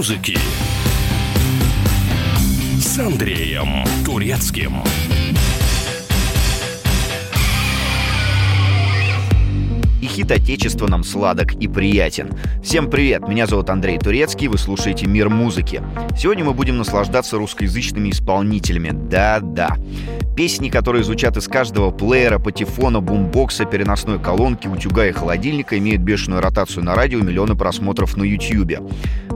музыки 0.00 0.38
с 2.80 2.98
Андреем 2.98 3.84
Турецким. 4.02 4.82
И 10.00 10.06
хит 10.06 10.30
отечества 10.32 10.86
нам 10.86 11.04
сладок 11.04 11.52
и 11.54 11.68
приятен. 11.68 12.30
Всем 12.62 12.88
привет, 12.88 13.28
меня 13.28 13.46
зовут 13.46 13.68
Андрей 13.68 13.98
Турецкий, 13.98 14.48
вы 14.48 14.56
слушаете 14.56 15.06
«Мир 15.06 15.28
музыки». 15.28 15.82
Сегодня 16.16 16.42
мы 16.42 16.54
будем 16.54 16.78
наслаждаться 16.78 17.36
русскоязычными 17.36 18.08
исполнителями. 18.10 18.92
Да-да. 18.92 19.76
Песни, 20.34 20.70
которые 20.70 21.04
звучат 21.04 21.36
из 21.36 21.48
каждого 21.48 21.90
плеера, 21.90 22.38
патефона, 22.38 23.00
бумбокса, 23.00 23.66
переносной 23.66 24.18
колонки, 24.18 24.68
утюга 24.68 25.06
и 25.06 25.12
холодильника, 25.12 25.76
имеют 25.76 26.00
бешеную 26.00 26.40
ротацию 26.40 26.82
на 26.82 26.94
радио, 26.94 27.20
миллионы 27.20 27.54
просмотров 27.54 28.16
на 28.16 28.22
YouTube. 28.22 28.78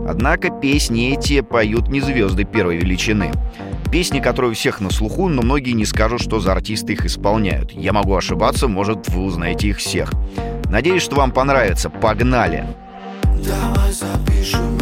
Однако 0.08 0.48
песни 0.48 1.14
эти 1.14 1.42
поют 1.42 1.88
не 1.88 2.00
звезды 2.00 2.44
первой 2.44 2.78
величины. 2.78 3.32
Песни, 3.92 4.18
которые 4.18 4.52
у 4.52 4.54
всех 4.54 4.80
на 4.80 4.90
слуху, 4.90 5.28
но 5.28 5.42
многие 5.42 5.72
не 5.72 5.84
скажут, 5.84 6.20
что 6.20 6.40
за 6.40 6.52
артисты 6.52 6.94
их 6.94 7.04
исполняют. 7.04 7.72
Я 7.72 7.92
могу 7.92 8.14
ошибаться, 8.16 8.66
может, 8.66 9.08
вы 9.10 9.24
узнаете 9.24 9.68
их 9.68 9.78
всех. 9.78 10.10
Надеюсь, 10.74 11.04
что 11.04 11.14
вам 11.14 11.30
понравится. 11.30 11.88
Погнали! 11.88 12.66
Давай 13.22 13.92
запишем 13.92 14.73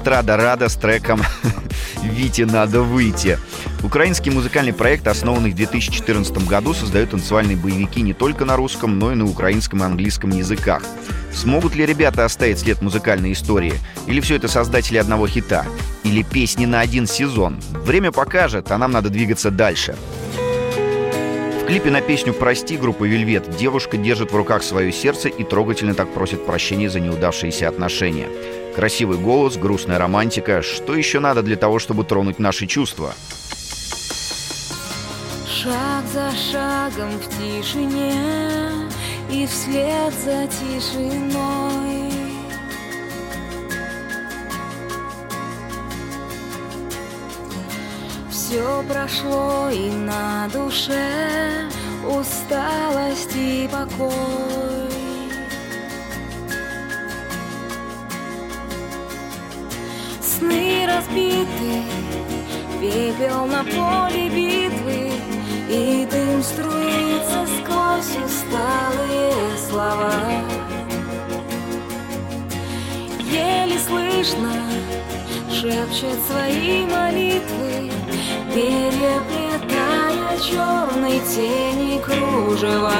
Эстрада 0.00 0.38
Рада 0.38 0.70
с 0.70 0.76
треком 0.76 1.20
«Вите 2.02 2.46
надо 2.46 2.80
выйти». 2.80 3.38
Украинский 3.82 4.32
музыкальный 4.32 4.72
проект, 4.72 5.06
основанный 5.06 5.50
в 5.50 5.54
2014 5.54 6.48
году, 6.48 6.72
создает 6.72 7.10
танцевальные 7.10 7.58
боевики 7.58 8.00
не 8.00 8.14
только 8.14 8.46
на 8.46 8.56
русском, 8.56 8.98
но 8.98 9.12
и 9.12 9.14
на 9.14 9.26
украинском 9.26 9.80
и 9.80 9.84
английском 9.84 10.30
языках. 10.30 10.82
Смогут 11.34 11.74
ли 11.74 11.84
ребята 11.84 12.24
оставить 12.24 12.60
след 12.60 12.80
музыкальной 12.80 13.32
истории? 13.32 13.74
Или 14.06 14.20
все 14.20 14.36
это 14.36 14.48
создатели 14.48 14.96
одного 14.96 15.28
хита? 15.28 15.66
Или 16.02 16.22
песни 16.22 16.64
на 16.64 16.80
один 16.80 17.06
сезон? 17.06 17.60
Время 17.84 18.10
покажет, 18.10 18.70
а 18.70 18.78
нам 18.78 18.92
надо 18.92 19.10
двигаться 19.10 19.50
дальше. 19.50 19.96
В 21.60 21.66
клипе 21.66 21.90
на 21.90 22.00
песню 22.00 22.32
«Прости» 22.32 22.78
группы 22.78 23.06
«Вельвет» 23.06 23.54
девушка 23.54 23.98
держит 23.98 24.32
в 24.32 24.36
руках 24.36 24.62
свое 24.62 24.92
сердце 24.92 25.28
и 25.28 25.44
трогательно 25.44 25.92
так 25.92 26.10
просит 26.14 26.46
прощения 26.46 26.88
за 26.88 27.00
неудавшиеся 27.00 27.68
отношения. 27.68 28.28
Красивый 28.74 29.18
голос, 29.18 29.56
грустная 29.56 29.98
романтика. 29.98 30.62
Что 30.62 30.94
еще 30.94 31.20
надо 31.20 31.42
для 31.42 31.56
того, 31.56 31.78
чтобы 31.78 32.04
тронуть 32.04 32.38
наши 32.38 32.66
чувства? 32.66 33.14
Шаг 35.62 36.04
за 36.10 36.30
шагом 36.30 37.18
в 37.18 37.28
тишине 37.36 38.14
И 39.30 39.46
вслед 39.46 40.14
за 40.14 40.46
тишиной 40.46 42.10
Все 48.30 48.84
прошло 48.88 49.68
и 49.70 49.90
на 49.90 50.48
душе 50.48 51.68
Усталость 52.08 53.36
и 53.36 53.68
покой 53.70 55.09
Сны 60.80 60.86
разбиты, 60.86 61.82
пепел 62.80 63.46
на 63.46 63.64
поле 63.64 64.28
битвы 64.28 65.10
И 65.68 66.06
дым 66.10 66.42
струится 66.42 67.46
сквозь 67.58 68.16
усталые 68.24 69.34
слова. 69.68 70.12
Еле 73.30 73.78
слышно 73.78 74.52
шепчет 75.50 76.18
свои 76.26 76.86
молитвы 76.86 77.90
Переплетая 78.54 80.38
черной 80.38 81.20
тени 81.20 82.00
кружева. 82.00 82.92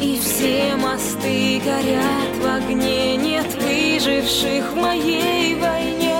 И 0.00 0.18
все 0.18 0.76
мосты 0.76 1.60
горят 1.64 2.36
в 2.40 2.46
огне 2.46 3.16
Нет 3.16 3.46
выживших 4.00 4.72
в 4.72 4.76
моей 4.76 5.54
войне. 5.56 6.16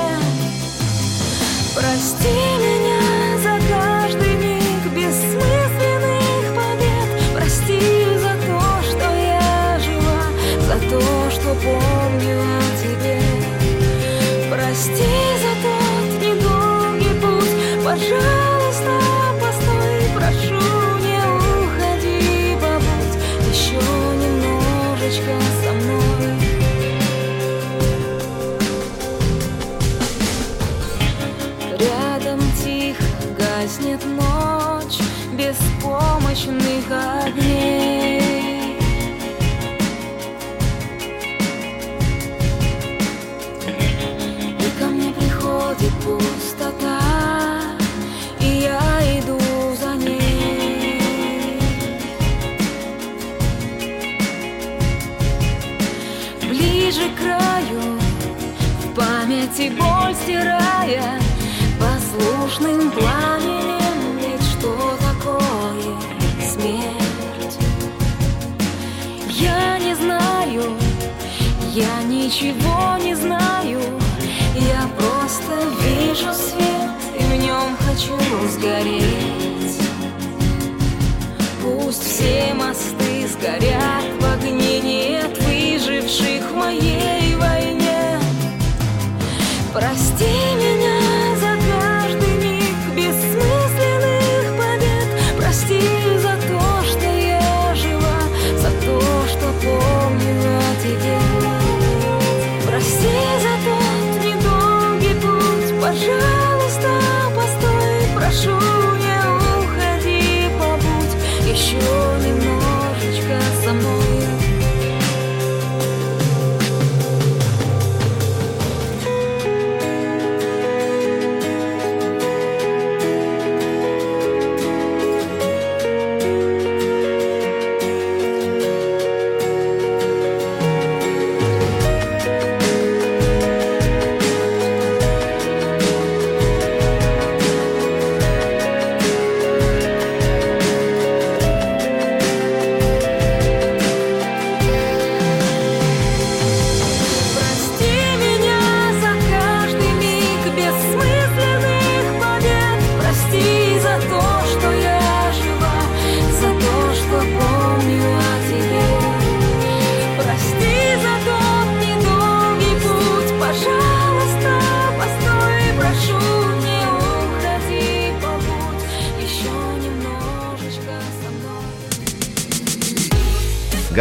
Прости 1.74 2.28
меня 2.28 3.38
за 3.38 3.58
каждый 3.72 4.36
миг 4.36 4.92
бессмысленных 4.94 6.54
побед, 6.54 7.34
прости 7.34 7.80
за 8.18 8.34
то, 8.46 8.60
что 8.82 9.16
я 9.16 9.78
жива, 9.78 10.24
за 10.66 10.78
то, 10.90 11.30
что 11.30 11.54
помню 11.54 12.42
о 12.42 12.60
тебе. 12.82 13.22
Прости 14.50 15.29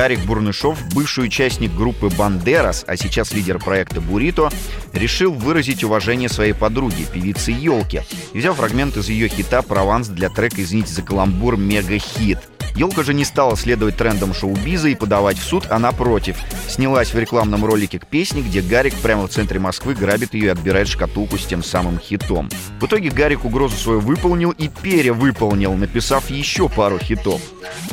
Гарик 0.09 0.25
Бурнышов, 0.25 0.79
бывший 0.95 1.25
участник 1.25 1.71
группы 1.75 2.09
«Бандерас», 2.09 2.83
а 2.87 2.97
сейчас 2.97 3.31
лидер 3.31 3.59
проекта 3.59 4.01
«Бурито», 4.01 4.49
решил 4.91 5.31
выразить 5.31 5.83
уважение 5.83 6.29
своей 6.29 6.53
подруге, 6.53 7.05
певице 7.13 7.51
Елке, 7.51 8.03
и 8.33 8.39
взял 8.39 8.55
фрагмент 8.55 8.97
из 8.97 9.07
ее 9.07 9.27
хита 9.27 9.61
«Прованс» 9.61 10.07
для 10.07 10.29
трека 10.29 10.63
«Извините 10.63 10.93
за 10.93 11.03
каламбур» 11.03 11.57
мега-хит. 11.57 12.39
Елка 12.75 13.03
же 13.03 13.13
не 13.13 13.23
стала 13.23 13.55
следовать 13.55 13.97
трендам 13.97 14.33
шоу-биза 14.33 14.89
и 14.89 14.95
подавать 14.95 15.37
в 15.37 15.43
суд, 15.43 15.65
а 15.69 15.77
напротив. 15.77 16.37
Снялась 16.67 17.13
в 17.13 17.19
рекламном 17.19 17.63
ролике 17.63 17.99
к 17.99 18.07
песне, 18.07 18.41
где 18.41 18.61
Гарик 18.61 18.95
прямо 18.95 19.27
в 19.27 19.29
центре 19.29 19.59
Москвы 19.59 19.93
грабит 19.93 20.33
ее 20.33 20.45
и 20.45 20.49
отбирает 20.49 20.87
шкатулку 20.87 21.37
с 21.37 21.45
тем 21.45 21.63
самым 21.63 21.99
хитом. 21.99 22.49
В 22.79 22.85
итоге 22.87 23.09
Гарик 23.09 23.45
угрозу 23.45 23.75
свою 23.75 23.99
выполнил 23.99 24.51
и 24.51 24.69
перевыполнил, 24.69 25.75
написав 25.75 26.31
еще 26.31 26.67
пару 26.67 26.97
хитов. 26.97 27.41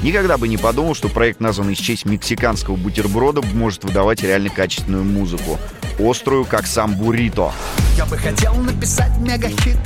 Никогда 0.03 0.37
бы 0.37 0.47
не 0.47 0.57
подумал, 0.57 0.95
что 0.95 1.09
проект, 1.09 1.41
названный 1.41 1.75
в 1.75 1.79
честь 1.79 2.05
мексиканского 2.05 2.77
бутерброда, 2.77 3.43
может 3.43 3.85
выдавать 3.85 4.23
реально 4.23 4.51
качественную 4.51 5.05
музыку. 5.05 5.59
Острую, 5.99 6.45
как 6.45 6.67
сам 6.67 6.95
буррито. 6.95 7.53
Я 7.97 8.05
бы 8.05 8.19
хотел 8.19 8.55
написать 8.57 9.17
мегахит, 9.19 9.79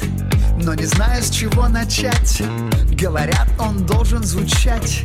но 0.63 0.75
не 0.75 0.85
знаю, 0.85 1.23
с 1.23 1.31
чего 1.31 1.69
начать. 1.69 2.43
Говорят, 2.91 3.49
он 3.59 3.87
должен 3.87 4.25
звучать, 4.25 5.05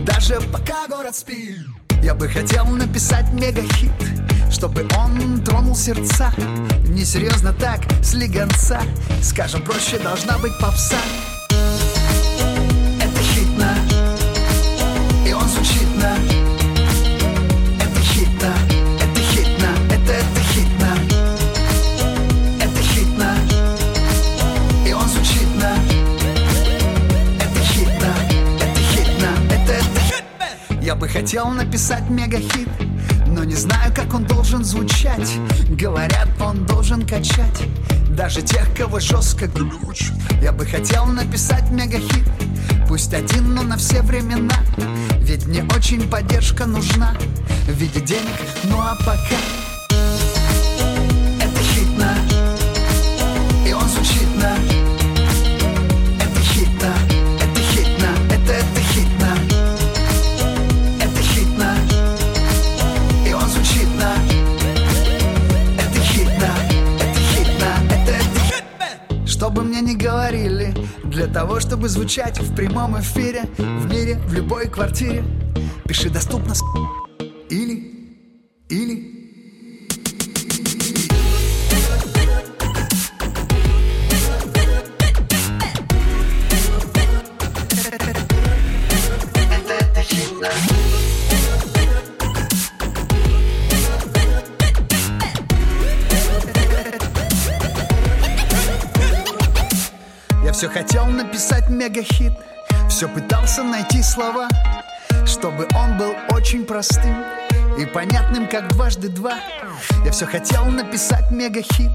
даже 0.00 0.40
пока 0.52 0.86
город 0.88 1.14
спит. 1.14 1.58
Я 2.02 2.14
бы 2.14 2.28
хотел 2.28 2.64
написать 2.66 3.30
мегахит, 3.32 3.92
чтобы 4.50 4.86
он 4.96 5.44
тронул 5.44 5.76
сердца. 5.76 6.32
Несерьезно 6.88 7.52
так, 7.52 7.80
слегонца, 8.02 8.80
скажем 9.22 9.62
проще, 9.62 9.98
должна 9.98 10.38
быть 10.38 10.52
попса. 10.60 10.96
Хотел 31.28 31.48
написать 31.50 32.08
мегахит, 32.08 32.70
но 33.26 33.44
не 33.44 33.54
знаю, 33.54 33.92
как 33.94 34.14
он 34.14 34.24
должен 34.24 34.64
звучать. 34.64 35.30
Говорят, 35.68 36.26
он 36.40 36.64
должен 36.64 37.06
качать 37.06 37.64
даже 38.16 38.40
тех, 38.40 38.74
кого 38.74 38.98
жестко 38.98 39.46
глючит. 39.46 40.14
Я 40.40 40.52
бы 40.52 40.64
хотел 40.64 41.04
написать 41.04 41.70
мегахит, 41.70 42.24
пусть 42.88 43.12
один, 43.12 43.54
но 43.54 43.62
на 43.62 43.76
все 43.76 44.00
времена. 44.00 44.56
Ведь 45.20 45.44
мне 45.46 45.64
очень 45.76 46.08
поддержка 46.08 46.64
нужна 46.64 47.14
в 47.66 47.72
виде 47.72 48.00
денег, 48.00 48.40
ну 48.64 48.78
а 48.80 48.96
пока 48.96 49.67
чтобы 71.68 71.90
звучать 71.90 72.40
в 72.40 72.54
прямом 72.54 72.98
эфире, 72.98 73.42
в 73.58 73.92
мире, 73.92 74.18
в 74.26 74.32
любой 74.32 74.70
квартире, 74.70 75.22
пиши 75.86 76.08
доступно 76.08 76.54
с 76.54 76.62
все 100.58 100.68
хотел 100.68 101.06
написать 101.06 101.68
мегахит 101.68 102.32
Все 102.90 103.08
пытался 103.08 103.62
найти 103.62 104.02
слова 104.02 104.48
Чтобы 105.24 105.68
он 105.76 105.96
был 105.96 106.12
очень 106.30 106.64
простым 106.64 107.14
И 107.78 107.86
понятным, 107.86 108.48
как 108.48 108.66
дважды 108.72 109.08
два. 109.08 109.34
Я 110.04 110.10
все 110.10 110.26
хотел 110.26 110.64
написать 110.64 111.30
мегахит 111.30 111.92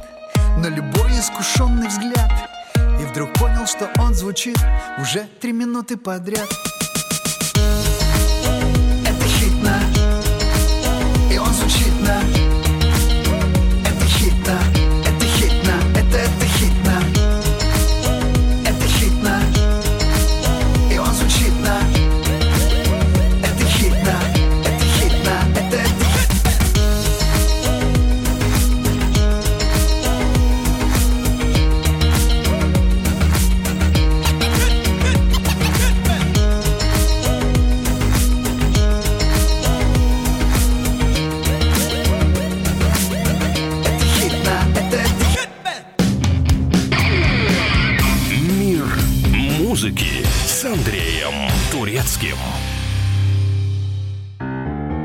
Но 0.59 0.69
любой 0.69 1.11
искушенный 1.11 1.89
взгляд 1.89 2.31
И 3.01 3.03
вдруг 3.03 3.33
понял, 3.33 3.67
что 3.67 3.91
он 3.99 4.13
звучит 4.13 4.57
Уже 4.97 5.27
три 5.41 5.51
минуты 5.51 5.97
подряд 5.97 6.47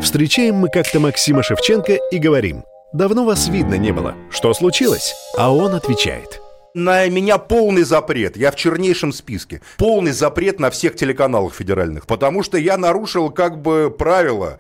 Встречаем 0.09 0.55
мы 0.55 0.71
как-то 0.71 1.01
Максима 1.01 1.43
Шевченко 1.43 1.99
и 2.11 2.17
говорим 2.17 2.65
«Давно 2.95 3.27
вас 3.27 3.49
видно 3.49 3.75
не 3.75 3.93
было. 3.93 4.15
Что 4.31 4.55
случилось?» 4.55 5.15
А 5.37 5.55
он 5.55 5.75
отвечает 5.75 6.41
На 6.73 7.07
меня 7.09 7.37
полный 7.37 7.83
запрет. 7.83 8.35
Я 8.35 8.51
в 8.51 8.57
чернейшем 8.57 9.13
списке. 9.13 9.61
Полный 9.77 10.13
запрет 10.13 10.61
на 10.61 10.71
всех 10.71 10.97
телеканалах 10.97 11.53
федеральных. 11.53 12.07
Потому 12.07 12.43
что 12.43 12.57
я 12.57 12.79
нарушил 12.79 13.29
как 13.29 13.61
бы 13.61 13.95
правила. 13.99 14.57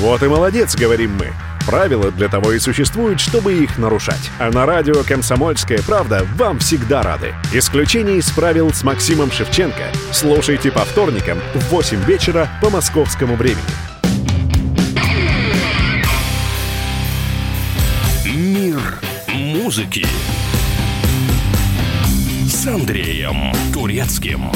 «Вот 0.00 0.20
и 0.24 0.26
молодец»,— 0.26 0.74
говорим 0.76 1.14
мы. 1.14 1.28
Правила 1.64 2.10
для 2.10 2.28
того 2.28 2.50
и 2.50 2.58
существуют, 2.58 3.20
чтобы 3.20 3.54
их 3.54 3.78
нарушать. 3.78 4.32
А 4.40 4.50
на 4.50 4.66
радио 4.66 5.04
«Комсомольская 5.06 5.78
правда» 5.86 6.26
вам 6.34 6.58
всегда 6.58 7.04
рады. 7.04 7.34
Исключение 7.52 8.16
из 8.16 8.32
правил 8.32 8.72
с 8.72 8.82
Максимом 8.82 9.30
Шевченко. 9.30 9.92
Слушайте 10.10 10.72
по 10.72 10.80
вторникам 10.80 11.38
в 11.54 11.70
8 11.70 12.04
вечера 12.04 12.48
по 12.60 12.68
московскому 12.68 13.36
времени. 13.36 13.62
Музыки 19.68 20.06
с 22.46 22.66
Андреем 22.66 23.52
Турецким. 23.70 24.50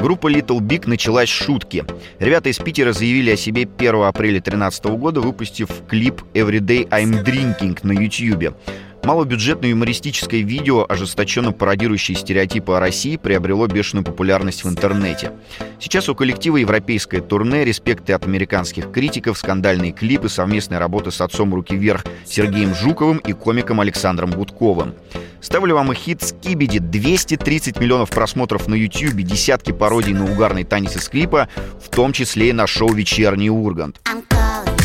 Группа 0.00 0.26
Little 0.26 0.58
Big 0.58 0.88
началась 0.88 1.28
с 1.28 1.32
шутки. 1.32 1.84
Ребята 2.18 2.48
из 2.48 2.58
Питера 2.58 2.92
заявили 2.92 3.30
о 3.30 3.36
себе 3.36 3.62
1 3.62 3.94
апреля 4.02 4.40
2013 4.40 4.84
года, 4.86 5.20
выпустив 5.20 5.68
клип 5.86 6.22
«Everyday 6.34 6.88
I'm 6.88 7.24
Drinking» 7.24 7.78
на 7.84 7.92
YouTube. 7.92 8.56
Малобюджетное 9.04 9.70
юмористическое 9.70 10.42
видео, 10.42 10.86
ожесточенно 10.88 11.50
пародирующее 11.50 12.16
стереотипы 12.16 12.72
о 12.72 12.80
России, 12.80 13.16
приобрело 13.16 13.66
бешеную 13.66 14.04
популярность 14.04 14.62
в 14.62 14.68
интернете. 14.68 15.32
Сейчас 15.80 16.08
у 16.08 16.14
коллектива 16.14 16.58
европейское 16.58 17.20
турне, 17.20 17.64
респекты 17.64 18.12
от 18.12 18.24
американских 18.26 18.92
критиков, 18.92 19.36
скандальные 19.38 19.90
клипы, 19.90 20.28
совместная 20.28 20.78
работа 20.78 21.10
с 21.10 21.20
отцом 21.20 21.52
руки 21.52 21.74
вверх 21.74 22.04
Сергеем 22.24 22.76
Жуковым 22.76 23.18
и 23.18 23.32
комиком 23.32 23.80
Александром 23.80 24.30
Гудковым. 24.30 24.94
Ставлю 25.40 25.74
вам 25.74 25.90
и 25.90 25.96
хит 25.96 26.22
«Скибиди». 26.22 26.78
230 26.78 27.80
миллионов 27.80 28.10
просмотров 28.10 28.68
на 28.68 28.74
YouTube, 28.76 29.20
десятки 29.22 29.72
пародий 29.72 30.12
на 30.12 30.30
угарный 30.30 30.62
танец 30.62 30.94
из 30.94 31.08
клипа, 31.08 31.48
в 31.84 31.88
том 31.88 32.12
числе 32.12 32.50
и 32.50 32.52
на 32.52 32.68
шоу 32.68 32.92
«Вечерний 32.92 33.50
Ургант». 33.50 34.00
I'm 34.04 34.22
calling, 34.28 34.81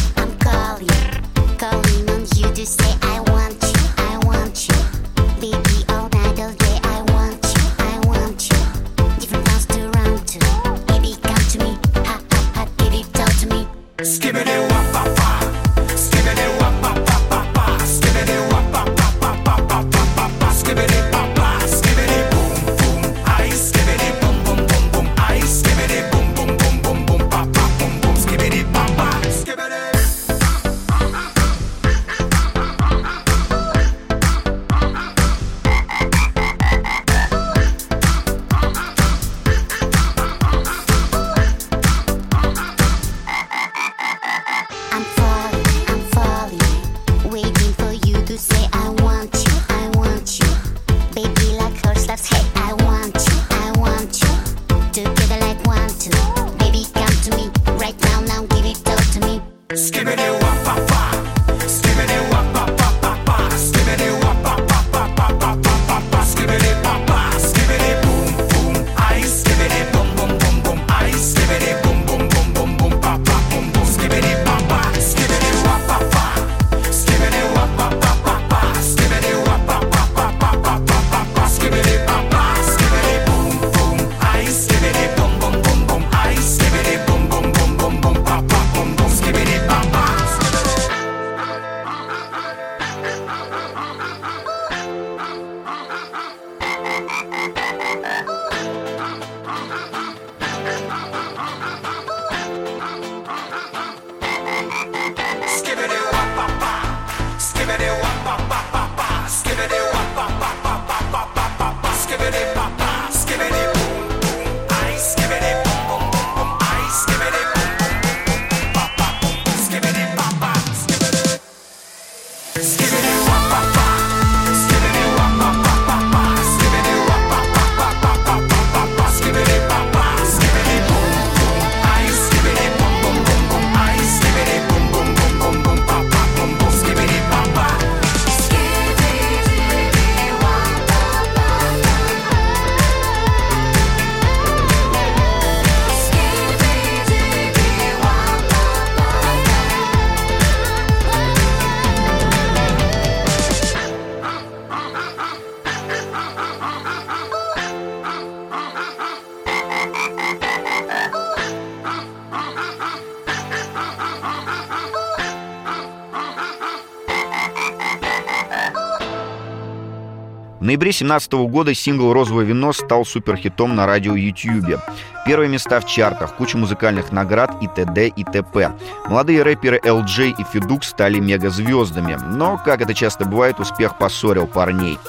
ноябре 170.67 170.91
2017 170.91 171.31
года 171.49 171.73
сингл 171.73 172.11
«Розовое 172.11 172.43
вино» 172.43 172.73
стал 172.73 173.05
суперхитом 173.05 173.73
на 173.73 173.85
радио 173.85 174.15
YouTube. 174.15 174.81
Первые 175.25 175.49
места 175.49 175.79
в 175.79 175.85
чартах, 175.85 176.35
куча 176.35 176.57
музыкальных 176.57 177.13
наград 177.13 177.55
и 177.61 177.67
т.д. 177.67 178.07
и 178.07 178.23
т.п. 178.25 178.73
Молодые 179.07 179.43
рэперы 179.43 179.79
LJ 179.81 180.35
и 180.37 180.43
Федук 180.43 180.83
стали 180.83 181.19
мегазвездами, 181.19 182.17
но, 182.21 182.61
как 182.63 182.81
это 182.81 182.93
часто 182.93 183.23
бывает, 183.23 183.61
успех 183.61 183.97
поссорил 183.97 184.45
парней. 184.45 184.99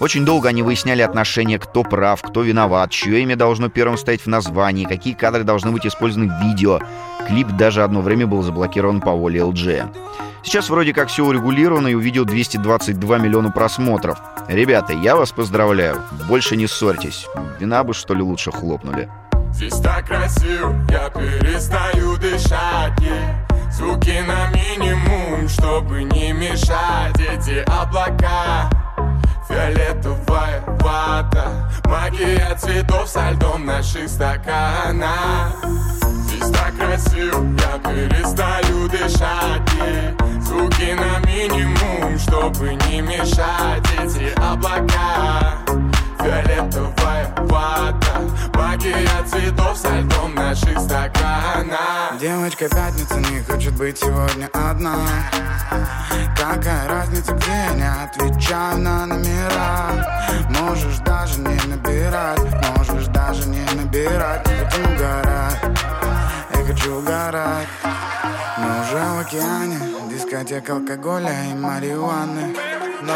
Очень 0.00 0.24
долго 0.24 0.48
они 0.48 0.62
выясняли 0.62 1.02
отношения, 1.02 1.58
кто 1.58 1.82
прав, 1.82 2.22
кто 2.22 2.40
виноват, 2.40 2.90
чье 2.90 3.20
имя 3.20 3.36
должно 3.36 3.68
первым 3.68 3.98
стоять 3.98 4.22
в 4.22 4.28
названии, 4.28 4.86
какие 4.86 5.12
кадры 5.12 5.44
должны 5.44 5.72
быть 5.72 5.86
использованы 5.86 6.32
в 6.32 6.42
видео. 6.42 6.80
Клип 7.28 7.48
даже 7.48 7.84
одно 7.84 8.00
время 8.00 8.26
был 8.26 8.42
заблокирован 8.42 9.02
по 9.02 9.12
воле 9.12 9.40
LJ. 9.40 9.90
Сейчас 10.42 10.68
вроде 10.70 10.92
как 10.92 11.08
все 11.08 11.24
урегулировано 11.24 11.88
и 11.88 11.94
увидел 11.94 12.24
222 12.24 13.18
миллиона 13.18 13.50
просмотров. 13.50 14.18
Ребята, 14.48 14.92
я 14.92 15.16
вас 15.16 15.32
поздравляю. 15.32 16.02
Больше 16.28 16.56
не 16.56 16.66
ссорьтесь. 16.66 17.26
Вина 17.60 17.84
бы, 17.84 17.94
что 17.94 18.14
ли, 18.14 18.22
лучше 18.22 18.50
хлопнули. 18.50 19.08
Здесь 19.52 19.78
так 19.80 20.06
красиво, 20.06 20.74
я 20.90 21.10
перестаю 21.10 22.16
дышать. 22.16 22.98
Звуки 23.70 24.22
на 24.26 24.50
минимум, 24.50 25.48
чтобы 25.48 26.04
не 26.04 26.32
мешать 26.32 27.18
Эти 27.18 27.64
облака 27.66 28.68
Фиолетовая 29.48 30.62
вата 30.80 31.70
Магия 31.86 32.54
цветов 32.56 33.08
со 33.08 33.30
льдом 33.30 33.64
наших 33.64 34.10
стаканах 34.10 35.56
Здесь 36.32 36.50
так 36.50 36.76
красиво, 36.76 37.44
я 37.60 37.78
перестаю 37.78 38.88
дышать. 38.88 40.31
Звуки 40.52 40.92
на 40.92 41.18
минимум, 41.26 42.18
чтобы 42.18 42.74
не 42.74 43.00
мешать 43.00 43.82
Эти 43.98 44.38
облака. 44.38 45.56
Фиолетовая 46.20 47.34
вата 47.48 48.20
Магия 48.52 49.24
цветов 49.26 49.78
со 49.78 50.00
льдом 50.00 50.34
наших 50.34 50.78
стаканах. 50.78 52.18
Девочка 52.20 52.68
пятница 52.68 53.18
не 53.20 53.40
хочет 53.40 53.72
быть 53.76 53.98
сегодня 53.98 54.50
одна. 54.52 54.94
Какая 56.36 56.86
разница, 56.86 57.32
где 57.32 57.50
я 57.50 57.72
не 57.72 58.04
отвечаю 58.04 58.78
на 58.78 59.06
номера. 59.06 60.06
Можешь 60.60 60.98
даже 60.98 61.40
не 61.40 61.58
набирать, 61.66 62.40
можешь 62.76 63.06
даже 63.06 63.48
не 63.48 63.64
набирать. 63.74 64.46
Хотим 64.46 64.92
угорать, 64.92 65.78
я 66.54 66.64
хочу 66.66 66.98
угорать 66.98 67.68
Мы 68.72 68.80
уже 68.80 69.04
в 69.04 69.20
океане, 69.20 69.78
дискотека 70.10 70.72
алкоголя 70.72 71.30
и 71.50 71.54
марихуаны. 71.54 72.56
No 73.02 73.12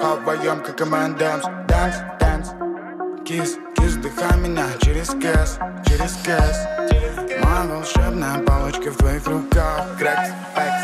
а 0.00 0.16
вдвоем 0.16 0.62
как 0.62 0.80
M&M's 0.80 1.44
Dance, 1.68 2.18
dance, 2.18 3.24
кис, 3.24 3.56
кис, 3.76 3.92
вдыхай 3.92 4.36
меня 4.40 4.66
через 4.80 5.10
кэс, 5.10 5.58
через 5.86 6.16
кэс. 6.24 6.56
Моя 7.44 7.64
волшебная 7.68 8.38
палочка 8.40 8.90
в 8.90 8.96
твоих 8.96 9.24
руках. 9.26 9.96
Крэкс, 9.98 10.30
экс 10.56 10.83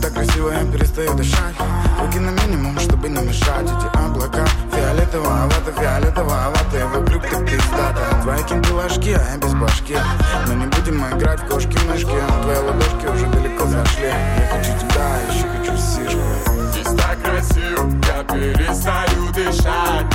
так 0.00 0.14
красиво, 0.14 0.50
я 0.50 0.64
перестаю 0.64 1.14
дышать. 1.14 1.54
Руки 2.00 2.18
на 2.18 2.30
минимум, 2.30 2.78
чтобы 2.78 3.08
не 3.08 3.20
мешать. 3.22 3.64
Эти 3.64 3.96
облака 3.96 4.46
фиолетовая 4.72 5.44
вата, 5.44 5.72
фиолетовая 5.78 6.48
вата 6.50 6.78
И 6.78 6.82
вокруг 6.82 7.22
так 7.22 7.44
пиздата 7.46 8.20
Твои 8.22 8.42
кенты 8.44 8.72
ложки, 8.72 9.10
а 9.10 9.32
я 9.32 9.38
без 9.38 9.54
башки. 9.54 9.96
Но 10.46 10.54
не 10.54 10.66
будем 10.66 10.98
мы 10.98 11.08
играть 11.16 11.40
в 11.40 11.48
кошки-мышки 11.48 12.16
Твои 12.42 12.56
ладошки 12.58 13.06
уже 13.06 13.26
далеко 13.26 13.66
зашли. 13.66 14.06
Я 14.06 14.48
хочу 14.50 14.78
тебя, 14.78 15.08
еще 15.30 15.48
хочу 15.48 15.76
сишку 15.76 16.20
Здесь 16.72 16.94
так 16.96 17.22
красиво, 17.22 17.90
я 18.06 18.24
перестаю 18.24 19.32
дышать. 19.32 20.06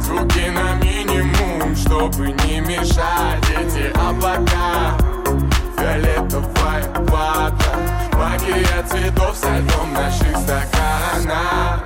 Звуки 0.00 0.48
на 0.50 0.74
минимум, 0.82 1.76
чтобы 1.76 2.32
не 2.44 2.60
мешать. 2.60 3.44
Эти 3.50 3.92
облака 3.98 5.11
Фиолетовая 5.82 6.84
вата. 7.10 7.72
Магия 8.16 8.82
цветов 8.88 9.36
со 9.36 9.58
льдом 9.58 9.92
наших 9.92 10.36
стаканах 10.36 11.82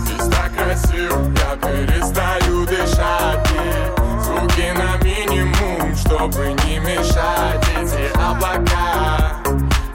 Здесь 0.00 0.28
так 0.28 0.52
красиво, 0.54 1.32
я 1.40 1.56
перестаю 1.56 2.66
дышать. 2.66 3.50
Yeah. 3.54 4.20
Звуки 4.22 4.72
на 4.76 5.02
минимум, 5.02 5.96
чтобы 5.96 6.54
не 6.66 6.78
мешать. 6.80 7.64
Эти 7.74 8.12
облака. 8.18 9.40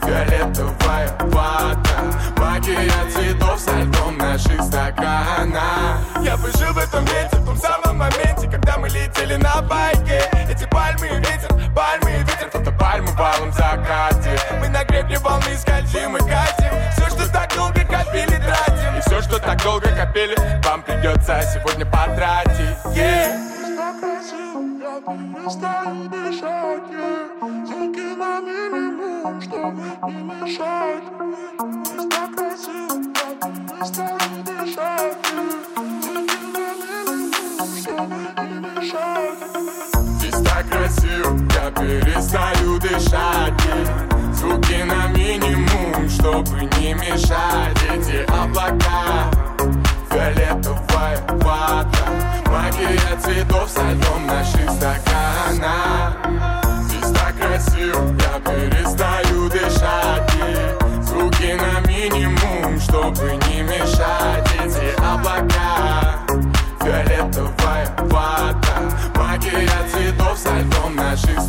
Фиолетовая 0.02 1.15
вата. 1.32 1.97
Магия 2.38 3.12
цветов 3.13 3.60
со 3.60 3.82
льдом 3.84 4.17
наших 4.17 4.63
стаканах 4.63 6.00
Я 6.23 6.38
бы 6.38 6.50
жил 6.58 6.73
в 6.73 6.78
этом 6.80 7.04
месте, 7.06 7.38
в 7.38 7.45
том 7.45 7.58
самом 7.58 7.97
моменте 7.97 8.50
Когда 8.50 8.80
мы 8.80 8.89
летели 8.89 9.36
на 9.36 9.62
байке. 9.62 10.23
Эти 10.50 10.65
пальмы 10.65 11.06
и 11.06 11.17
ветер, 11.17 11.50
пальмы 11.76 12.21
и 12.21 12.27
Фотопальмы 12.97 13.12
в 13.12 13.21
алом 13.21 13.51
закате 13.51 14.39
Мы 14.60 14.69
на 14.69 14.83
гребне 14.83 15.19
волны 15.19 15.55
скользим 15.57 16.17
и 16.17 16.19
катим 16.19 16.71
Все, 16.95 17.10
что 17.10 17.31
так 17.31 17.53
долго 17.55 17.81
копили, 17.86 18.38
тратим 18.38 18.97
И 18.97 19.01
все, 19.01 19.21
что 19.21 19.39
так 19.39 19.62
долго 19.63 19.89
копили 19.89 20.36
Вам 20.63 20.81
придется 20.81 21.41
сегодня 21.53 21.86
потратить 21.86 22.77
yeah. 22.95 23.38
перестаю 25.05 26.10
дышать. 26.10 26.83
Звуки 27.67 28.15
на 28.17 28.41
минимум, 28.41 29.41
чтобы 29.41 29.83
не 30.12 30.21
мешать 30.23 31.03
Здесь 31.86 32.07
так 32.10 32.36
красиво, 32.36 32.95
я 33.15 33.29
перестаю 33.39 34.43
дышать. 34.43 35.17
Звуки 36.01 36.38
на 36.53 36.65
минимум, 36.81 37.77
чтобы 37.77 38.15
не 38.43 38.81
мешать 38.81 39.16
Красиво, 40.69 41.38
я 41.56 41.71
перестаю 41.71 42.80
дышать. 42.80 43.53
Звуки 44.34 44.84
на 44.84 45.08
минимум, 45.08 46.10
чтобы 46.10 46.62
не 46.80 46.93
мешать. 46.93 47.77
Эти 47.91 48.23
облака 48.32 49.32
Фиолетовая 50.10 51.19
вата. 51.43 52.06
Магия 52.47 53.17
цветов 53.23 53.69
со 53.69 53.91
льдом 53.91 54.27
наших 54.27 54.69
стаканах 54.71 56.15
Здесь 56.84 57.12
так 57.12 57.36
красиво, 57.39 58.15
я 58.19 58.39
перестаю 58.39 59.49
дышать. 59.49 60.32
Звуки 61.03 61.53
на 61.53 61.80
минимум, 61.88 62.80
чтобы 62.80 63.39
не 63.47 63.62
мешать. 63.63 64.47
Эти 64.63 64.95
облака 65.01 66.19
Фиолетовая 66.82 67.95
вата. 68.10 68.97
Магия 69.15 69.87
цветов 70.38 70.38
со 70.38 70.60
льдом 70.60 70.95
наших 70.95 71.39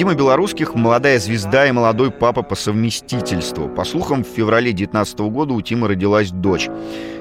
Тима 0.00 0.14
Белорусских– 0.14 0.74
молодая 0.76 1.18
звезда 1.18 1.68
и 1.68 1.72
молодой 1.72 2.10
папа 2.10 2.40
по 2.40 2.54
совместительству. 2.54 3.68
По 3.68 3.84
слухам, 3.84 4.24
в 4.24 4.28
феврале 4.28 4.72
2019 4.72 5.18
года 5.18 5.52
у 5.52 5.60
Тимы 5.60 5.88
родилась 5.88 6.30
дочь. 6.30 6.70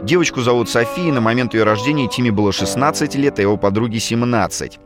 Девочку 0.02 0.40
зовут 0.40 0.70
София, 0.70 1.12
на 1.12 1.20
момент 1.20 1.54
ее 1.54 1.64
рождения 1.64 2.08
Тиме 2.08 2.32
было 2.32 2.54
16 2.54 3.16
лет, 3.16 3.38
а 3.38 3.42
его 3.42 3.58
подруге 3.58 4.00
17. 4.00 4.80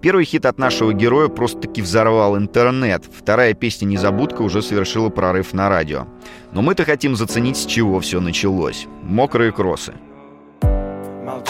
Первый 0.00 0.26
хит 0.26 0.46
от 0.46 0.58
нашего 0.58 0.92
героя 0.92 1.26
просто-таки 1.26 1.82
взорвал 1.82 2.38
интернет. 2.38 3.02
Вторая 3.12 3.52
песня 3.54 3.86
«Незабудка» 3.86 4.42
уже 4.42 4.62
совершила 4.62 5.08
прорыв 5.08 5.52
на 5.52 5.68
радио. 5.68 6.06
Но 6.52 6.62
мы-то 6.62 6.84
хотим 6.84 7.16
заценить, 7.16 7.56
с 7.56 7.66
чего 7.66 7.98
все 7.98 8.20
началось. 8.20 8.86
Мокрые 9.02 9.50
кроссы. 9.50 9.94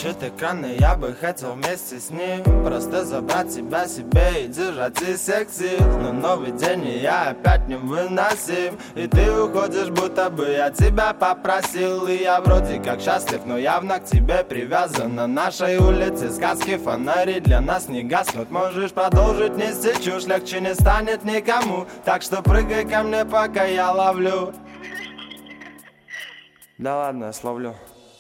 Молчит 0.03 0.23
экран, 0.23 0.65
и 0.65 0.81
я 0.81 0.97
бы 0.97 1.13
хотел 1.13 1.53
вместе 1.53 2.01
с 2.01 2.09
ним 2.09 2.43
Просто 2.65 3.05
забрать 3.05 3.55
тебя 3.55 3.87
себе 3.87 4.45
и 4.45 4.49
держать 4.49 5.03
из 5.03 5.21
всех 5.21 5.51
сил 5.51 5.79
Но 6.01 6.13
новый 6.13 6.53
день, 6.53 6.87
и 6.87 7.01
я 7.01 7.31
опять 7.31 7.69
не 7.69 7.77
выносим 7.77 8.79
И 8.95 9.07
ты 9.07 9.31
уходишь, 9.31 9.91
будто 9.91 10.31
бы 10.31 10.49
я 10.49 10.71
тебя 10.71 11.13
попросил 11.13 12.07
И 12.07 12.17
я 12.17 12.41
вроде 12.41 12.81
как 12.81 13.03
счастлив, 13.03 13.43
но 13.45 13.59
явно 13.59 14.01
к 14.01 14.07
тебе 14.07 14.43
привязан 14.43 15.17
На 15.17 15.27
нашей 15.27 15.77
улице 15.77 16.31
сказки, 16.31 16.79
фонари 16.79 17.41
для 17.41 17.61
нас 17.61 17.89
не 17.89 18.03
гаснут 18.03 18.51
Можешь 18.51 18.93
продолжить 18.93 19.59
нести 19.59 20.03
чушь, 20.03 20.25
легче 20.25 20.61
не 20.61 20.75
станет 20.75 21.25
никому 21.25 21.85
Так 22.07 22.23
что 22.23 22.41
прыгай 22.41 22.89
ко 22.89 23.03
мне, 23.03 23.27
пока 23.27 23.65
я 23.65 23.93
ловлю 23.93 24.55
Да 26.79 26.97
ладно, 26.97 27.27
я 27.27 27.33
словлю. 27.35 27.75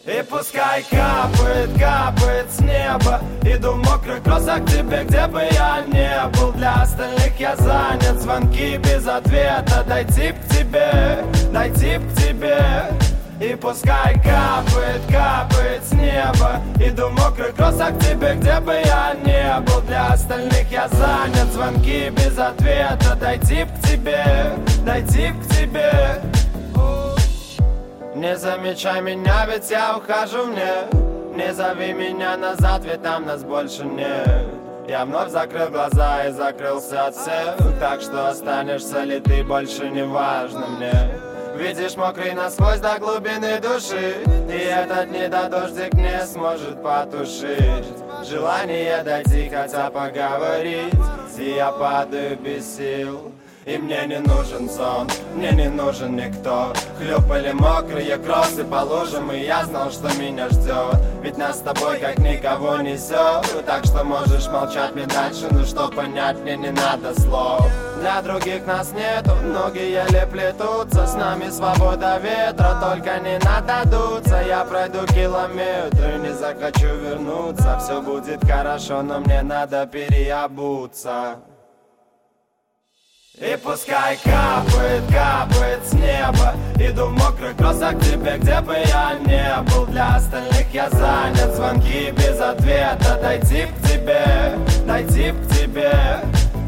И 0.07 0.25
пускай 0.31 0.83
капает, 0.85 1.69
капает 1.79 2.51
с 2.51 2.61
неба. 2.61 3.21
Иду 3.43 3.73
в 3.73 3.85
мокрых 3.85 4.23
к 4.23 4.67
тебе, 4.67 5.05
где 5.05 5.27
бы 5.27 5.43
я 5.53 5.85
не 5.87 6.27
был. 6.39 6.53
Для 6.53 6.73
остальных 6.73 7.39
я 7.39 7.55
занят, 7.57 8.19
звонки 8.19 8.79
без 8.79 9.07
ответа. 9.07 9.85
Дойти 9.87 10.33
к 10.33 10.49
тебе, 10.55 11.23
дойти 11.53 11.99
к 11.99 12.19
тебе. 12.19 12.87
И 13.41 13.55
пускай 13.57 14.15
капает, 14.23 15.03
капает 15.11 15.85
с 15.85 15.93
неба. 15.93 16.63
Иду 16.77 17.09
в 17.09 17.13
мокрых 17.13 17.55
кроссах 17.55 17.99
тебе, 17.99 18.37
где 18.37 18.59
бы 18.61 18.73
я 18.83 19.15
не 19.23 19.61
был. 19.67 19.83
Для 19.83 20.07
остальных 20.07 20.73
я 20.73 20.89
занят, 20.89 21.53
звонки 21.53 22.09
без 22.09 22.39
ответа. 22.39 23.17
Дойти 23.21 23.67
к 23.67 23.87
тебе, 23.87 24.55
дойти 24.83 25.29
к 25.29 25.55
тебе 25.55 26.23
не 28.21 28.37
замечай 28.37 29.01
меня, 29.01 29.47
ведь 29.47 29.71
я 29.71 29.97
ухожу 29.97 30.45
мне. 30.47 30.87
Не 31.35 31.53
зови 31.55 31.93
меня 31.93 32.37
назад, 32.37 32.85
ведь 32.85 33.03
там 33.03 33.25
нас 33.25 33.43
больше 33.43 33.85
нет. 33.85 34.47
Я 34.87 35.05
вновь 35.07 35.31
закрыл 35.31 35.69
глаза 35.69 36.27
и 36.27 36.33
закрылся 36.33 37.07
от 37.07 37.17
всех. 37.17 37.57
Так 37.79 38.03
что 38.03 38.29
останешься 38.29 39.05
ли 39.05 39.21
ты, 39.21 39.43
больше 39.43 39.89
не 39.89 40.05
важно 40.05 40.67
мне. 40.67 40.93
Видишь, 41.57 41.97
мокрый 41.97 42.33
насквозь 42.33 42.81
до 42.81 42.99
глубины 42.99 43.61
души 43.61 44.17
И 44.49 44.57
этот 44.57 45.11
недодождик 45.11 45.93
не 45.93 46.25
сможет 46.25 46.83
потушить. 46.83 47.87
Желание 48.27 49.03
дойти, 49.03 49.51
хотя 49.51 49.91
поговорить 49.91 50.95
И 51.39 51.51
я 51.57 51.71
падаю 51.71 52.39
без 52.39 52.77
сил 52.77 53.33
и 53.67 53.77
мне 53.77 54.07
не 54.07 54.19
нужен 54.19 54.69
сон, 54.69 55.07
мне 55.35 55.51
не 55.53 55.69
нужен 55.69 56.17
никто 56.17 56.73
Хлюпали 56.99 57.53
мокрые 57.53 58.17
кроссы 58.17 58.65
по 58.65 58.83
лужам 58.83 59.31
И 59.33 59.45
я 59.45 59.65
знал, 59.65 59.91
что 59.91 60.09
меня 60.19 60.49
ждет 60.49 60.97
Ведь 61.23 61.37
нас 61.37 61.59
с 61.59 61.61
тобой 61.61 61.99
как 61.99 62.19
никого 62.19 62.79
несет 62.79 63.67
Так 63.67 63.85
что 63.85 64.03
можешь 64.03 64.47
молчать 64.49 64.95
мне 64.95 65.07
дальше 65.07 65.47
Но 65.51 65.65
что 65.65 65.89
понять 65.89 66.39
мне 66.41 66.57
не 66.57 66.71
надо 66.71 67.19
слов. 67.21 67.67
Для 68.01 68.23
других 68.23 68.67
нас 68.67 68.93
нету, 68.93 69.35
ноги 69.43 69.79
еле 69.79 70.27
плетутся 70.27 71.07
С 71.07 71.15
нами 71.15 71.51
свобода 71.51 72.19
ветра, 72.19 72.79
только 72.81 73.19
не 73.21 73.39
надо 73.45 73.89
дуться 73.91 74.43
Я 74.47 74.65
пройду 74.65 75.07
километры, 75.07 76.19
не 76.19 76.33
захочу 76.33 76.95
вернуться. 76.97 77.79
Все 77.79 78.01
будет 78.01 78.43
хорошо, 78.45 79.03
но 79.03 79.21
мне 79.21 79.43
надо 79.43 79.87
переобуться 79.87 81.37
и 83.41 83.57
пускай 83.57 84.19
капает, 84.23 85.03
капает 85.11 85.81
с 85.87 85.95
неба. 85.95 86.55
Иду 86.77 87.07
в 87.07 87.13
мокрых 87.13 87.57
кроссах 87.57 87.99
к 87.99 88.01
тебе, 88.01 88.37
где 88.37 88.61
бы 88.61 88.75
я 88.75 89.19
не 89.25 89.63
был. 89.71 89.87
Для 89.87 90.17
остальных 90.17 90.67
я 90.73 90.91
занят, 90.91 91.55
звонки 91.55 92.11
без 92.11 92.39
ответа. 92.39 93.19
Дойти 93.23 93.67
к 93.67 93.89
тебе, 93.89 94.59
дойти 94.87 95.33
к 95.33 95.55
тебе. 95.55 96.21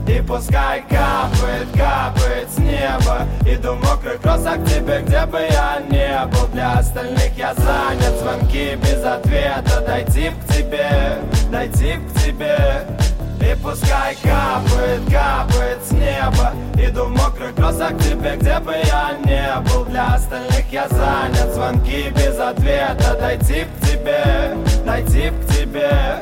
И 0.08 0.20
пускай 0.22 0.82
капает, 0.88 1.68
капает 1.76 2.48
с 2.50 2.58
неба. 2.58 3.26
Иду 3.46 3.74
в 3.74 3.84
мокрых 3.84 4.22
кроссах 4.22 4.64
к 4.64 4.66
тебе, 4.66 5.02
где 5.02 5.26
бы 5.26 5.40
я 5.40 5.82
не 5.90 6.24
был. 6.26 6.48
Для 6.48 6.72
остальных 6.72 7.36
я 7.36 7.54
занят, 7.54 8.18
звонки 8.18 8.76
без 8.76 9.04
ответа. 9.04 9.82
Дойти 9.86 10.30
к 10.30 10.52
тебе, 10.52 11.18
дойти 11.50 11.96
к 11.96 12.20
тебе 12.22 13.01
и 13.42 13.54
пускай 13.56 14.16
капает, 14.22 15.00
капает 15.10 15.78
с 15.84 15.92
неба. 15.92 16.52
Иду 16.76 17.04
в 17.04 17.10
мокрых 17.10 17.54
кроссах 17.54 17.96
к 17.96 18.02
тебе, 18.02 18.36
где 18.36 18.58
бы 18.60 18.74
я 18.84 19.16
не 19.24 19.60
был. 19.68 19.84
Для 19.84 20.14
остальных 20.14 20.64
я 20.70 20.88
занят, 20.88 21.52
звонки 21.52 22.10
без 22.10 22.38
ответа. 22.38 23.16
Дойти 23.20 23.64
к 23.64 23.86
тебе, 23.86 24.56
дойти 24.86 25.30
к 25.30 25.52
тебе. 25.52 26.18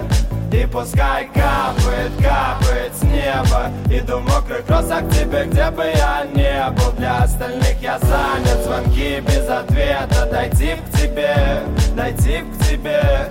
И 0.53 0.67
пускай 0.67 1.29
капает, 1.29 2.11
капает 2.21 2.93
с 2.99 3.03
неба. 3.03 3.71
Иду 3.89 4.19
в 4.19 4.25
мокрых 4.25 4.65
кроссах 4.67 5.09
к 5.09 5.13
тебе, 5.13 5.45
где 5.45 5.71
бы 5.71 5.85
я 5.85 6.27
не 6.35 6.71
был. 6.71 6.93
Для 6.99 7.19
остальных 7.19 7.81
я 7.81 7.99
занят, 7.99 8.65
звонки 8.65 9.21
без 9.21 9.49
ответа. 9.49 10.27
Дойти 10.31 10.75
к 10.77 10.99
тебе, 10.99 11.63
дойти 11.95 12.41
к 12.41 12.65
тебе 12.65 13.31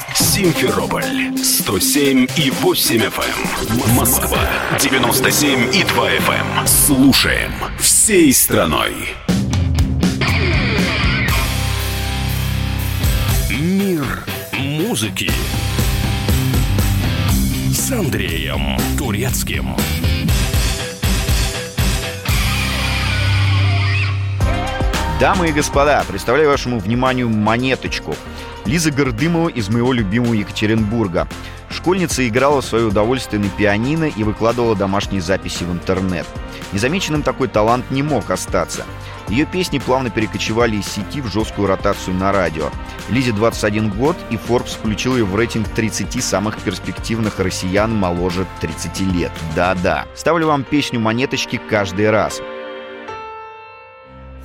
Симферополь 0.13 1.37
107 1.37 2.27
и 2.37 2.51
8 2.51 2.97
FM. 2.97 3.95
Москва 3.95 4.39
97 4.79 5.73
и 5.73 5.83
2 5.83 6.09
FM. 6.11 6.67
Слушаем 6.67 7.51
всей 7.79 8.33
страной. 8.33 8.93
Мир 13.49 14.23
музыки 14.53 15.31
с 17.71 17.91
Андреем 17.91 18.77
Турецким. 18.97 19.75
Дамы 25.21 25.49
и 25.49 25.51
господа, 25.51 26.03
представляю 26.07 26.49
вашему 26.49 26.79
вниманию 26.79 27.29
монеточку. 27.29 28.15
Лиза 28.65 28.91
Гордымова 28.91 29.49
из 29.49 29.69
моего 29.69 29.91
любимого 29.91 30.33
Екатеринбурга. 30.33 31.27
Школьница 31.69 32.27
играла 32.27 32.61
в 32.61 32.65
свое 32.65 32.85
удовольствие 32.85 33.41
на 33.41 33.49
пианино 33.49 34.05
и 34.05 34.23
выкладывала 34.23 34.75
домашние 34.75 35.21
записи 35.21 35.63
в 35.63 35.71
интернет. 35.71 36.27
Незамеченным 36.73 37.23
такой 37.23 37.47
талант 37.47 37.89
не 37.91 38.03
мог 38.03 38.29
остаться. 38.29 38.85
Ее 39.29 39.45
песни 39.45 39.79
плавно 39.79 40.09
перекочевали 40.09 40.75
из 40.75 40.85
сети 40.85 41.21
в 41.21 41.27
жесткую 41.27 41.67
ротацию 41.67 42.15
на 42.15 42.31
радио. 42.31 42.69
Лизе 43.09 43.31
21 43.31 43.89
год, 43.89 44.17
и 44.29 44.35
Forbes 44.35 44.77
включил 44.77 45.15
ее 45.15 45.23
в 45.23 45.35
рейтинг 45.35 45.69
30 45.69 46.21
самых 46.23 46.57
перспективных 46.59 47.39
россиян 47.39 47.95
моложе 47.95 48.45
30 48.59 48.99
лет. 49.13 49.31
Да-да. 49.55 50.05
Ставлю 50.15 50.47
вам 50.47 50.63
песню 50.63 50.99
«Монеточки» 50.99 51.59
каждый 51.69 52.09
раз. 52.09 52.41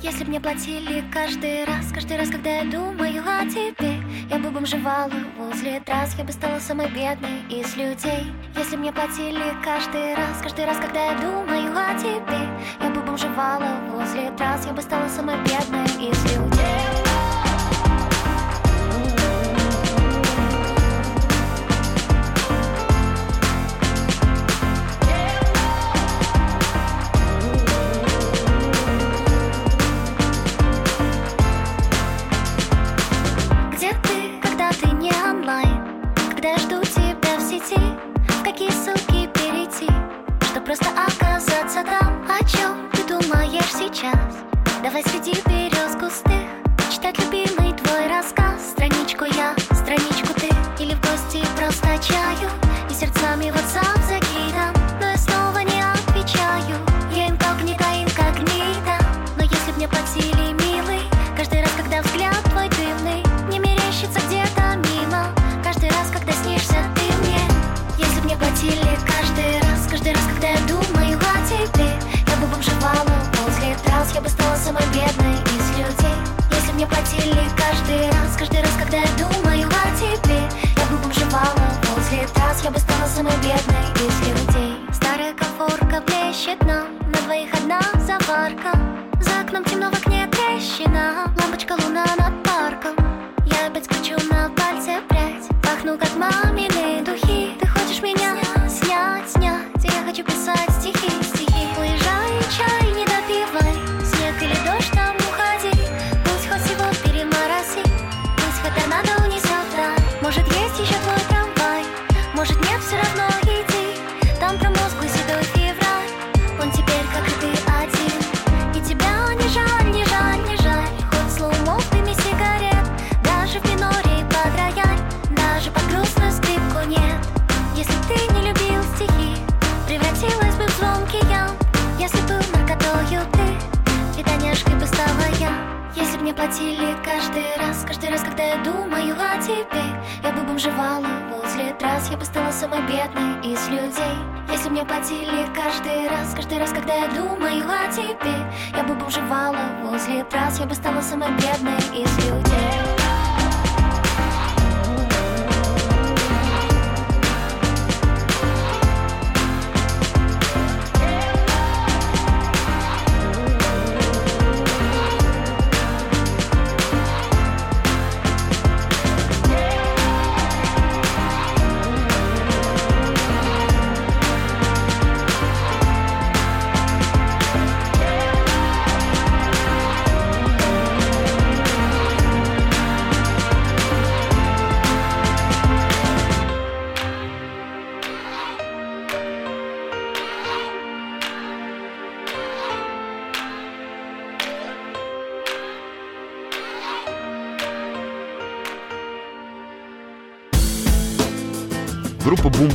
Если 0.01 0.23
б 0.23 0.29
мне 0.29 0.39
платили 0.39 1.03
каждый 1.11 1.65
раз, 1.65 1.91
каждый 1.91 2.17
раз, 2.17 2.29
когда 2.29 2.61
я 2.61 2.63
думаю 2.65 3.23
о 3.25 3.45
тебе 3.45 3.97
Я 4.29 4.37
бы 4.37 4.51
бомжевала 4.51 5.11
возле 5.37 5.79
трасс, 5.79 6.13
я 6.17 6.23
бы 6.23 6.31
стала 6.31 6.59
самой 6.59 6.87
бедной 6.87 7.41
из 7.49 7.75
людей. 7.75 8.31
Если 8.55 8.75
б 8.75 8.81
мне 8.81 8.93
платили 8.93 9.41
каждый 9.63 10.13
раз, 10.13 10.39
каждый 10.41 10.65
раз, 10.65 10.77
когда 10.77 11.11
я 11.11 11.17
думаю 11.17 11.71
о 11.75 11.97
тебе 11.97 12.47
Я 12.79 12.89
бы 12.91 13.01
бомжевала 13.01 13.81
возле 13.91 14.29
трасс, 14.37 14.67
я 14.67 14.73
бы 14.73 14.81
стала 14.83 15.07
самой 15.09 15.35
бедной 15.37 15.85
из 16.09 16.23
людей 16.25 16.86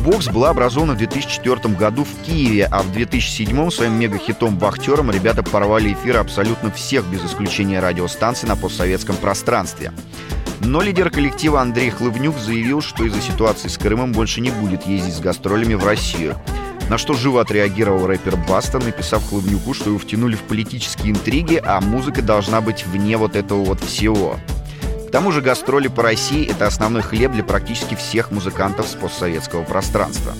Boombox 0.02 0.32
была 0.32 0.50
образована 0.50 0.94
в 0.94 0.96
2004 0.96 1.74
году 1.76 2.04
в 2.04 2.26
Киеве, 2.26 2.66
а 2.66 2.82
в 2.82 2.90
2007 2.92 3.70
своим 3.70 4.00
мегахитом 4.00 4.58
«Вахтером» 4.58 5.12
ребята 5.12 5.44
порвали 5.44 5.92
эфир 5.92 6.16
абсолютно 6.16 6.72
всех, 6.72 7.06
без 7.06 7.24
исключения 7.24 7.78
радиостанций 7.78 8.48
на 8.48 8.56
постсоветском 8.56 9.14
пространстве. 9.14 9.92
Но 10.60 10.82
лидер 10.82 11.10
коллектива 11.10 11.60
Андрей 11.60 11.90
Хлывнюк 11.90 12.36
заявил, 12.36 12.80
что 12.80 13.04
из-за 13.04 13.20
ситуации 13.20 13.68
с 13.68 13.78
Крымом 13.78 14.10
больше 14.10 14.40
не 14.40 14.50
будет 14.50 14.86
ездить 14.86 15.14
с 15.14 15.20
гастролями 15.20 15.74
в 15.74 15.86
Россию. 15.86 16.36
На 16.90 16.98
что 16.98 17.14
живо 17.14 17.40
отреагировал 17.40 18.06
рэпер 18.06 18.36
Баста, 18.48 18.80
написав 18.80 19.28
Хлывнюку, 19.28 19.72
что 19.72 19.90
его 19.90 20.00
втянули 20.00 20.34
в 20.34 20.42
политические 20.42 21.12
интриги, 21.12 21.62
а 21.64 21.80
музыка 21.80 22.22
должна 22.22 22.60
быть 22.60 22.84
вне 22.86 23.16
вот 23.16 23.36
этого 23.36 23.64
вот 23.64 23.80
всего. 23.80 24.36
Тому 25.12 25.30
же 25.30 25.42
гастроли 25.42 25.88
по 25.88 26.02
России— 26.02 26.48
это 26.50 26.66
основной 26.66 27.02
хлеб 27.02 27.32
для 27.32 27.44
практически 27.44 27.94
всех 27.94 28.30
музыкантов 28.30 28.88
с 28.88 28.94
постсоветского 28.94 29.62
пространства. 29.62 30.32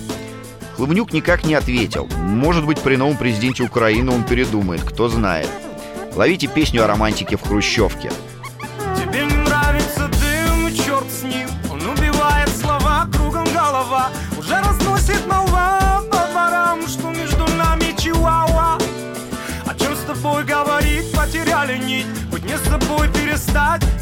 Хлывнюк 0.75 1.13
никак 1.13 1.45
не 1.45 1.53
ответил. 1.53 2.07
Может 2.17 2.65
быть, 2.65 2.79
при 2.79 2.95
новом 2.95 3.15
президенте 3.15 3.61
Украины 3.61 4.11
он 4.11 4.23
передумает, 4.23 4.83
кто 4.83 5.09
знает. 5.09 5.47
Ловите 6.15 6.47
песню 6.47 6.83
о 6.83 6.87
романтике 6.87 7.37
в 7.37 7.43
Хрущевке. 7.43 8.11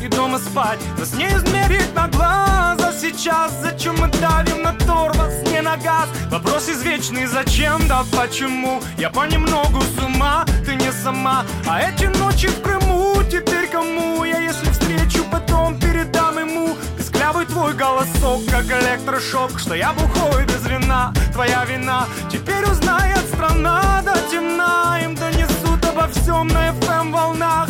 И 0.04 0.08
дома 0.08 0.40
спать. 0.40 0.80
Нас 0.98 1.14
не 1.14 1.28
измерить 1.28 1.94
на 1.96 2.08
глаза. 2.08 2.92
Сейчас 3.00 3.52
Зачем 3.62 3.96
мы 4.00 4.08
давим 4.20 4.62
на 4.62 4.74
тормоз, 4.74 5.34
не 5.52 5.62
на 5.62 5.76
газ? 5.78 6.08
Вопрос 6.30 6.70
извечный, 6.70 7.26
зачем, 7.26 7.88
да 7.88 8.04
почему? 8.16 8.80
Я 8.98 9.10
понемногу 9.10 9.82
с 9.82 10.04
ума, 10.04 10.46
ты 10.66 10.76
не 10.76 10.92
сама. 10.92 11.44
А 11.68 11.82
эти 11.82 12.06
ночи 12.06 12.48
в 12.48 12.62
Крыму 12.62 13.16
теперь 13.24 13.68
кому 13.68 14.24
Я 14.24 14.40
если 14.40 14.70
встречу, 14.72 15.24
потом 15.32 15.80
передам 15.80 16.38
ему? 16.38 16.76
Песклявый 16.98 17.46
твой 17.46 17.74
голосок, 17.74 18.46
как 18.50 18.66
электрошок 18.66 19.60
Что 19.60 19.74
я 19.74 19.94
бухой 19.94 20.46
без 20.46 20.64
вина, 20.68 21.12
твоя 21.34 21.66
вина. 21.66 22.06
Теперь 22.32 22.66
узнает 22.66 23.26
страна 23.34 24.02
до 24.04 24.14
темна. 24.30 25.00
Им 25.04 25.16
донесут 25.16 25.84
обо 25.86 26.08
всем 26.08 26.48
на 26.48 26.70
FM 26.70 27.12
волнах 27.12 27.70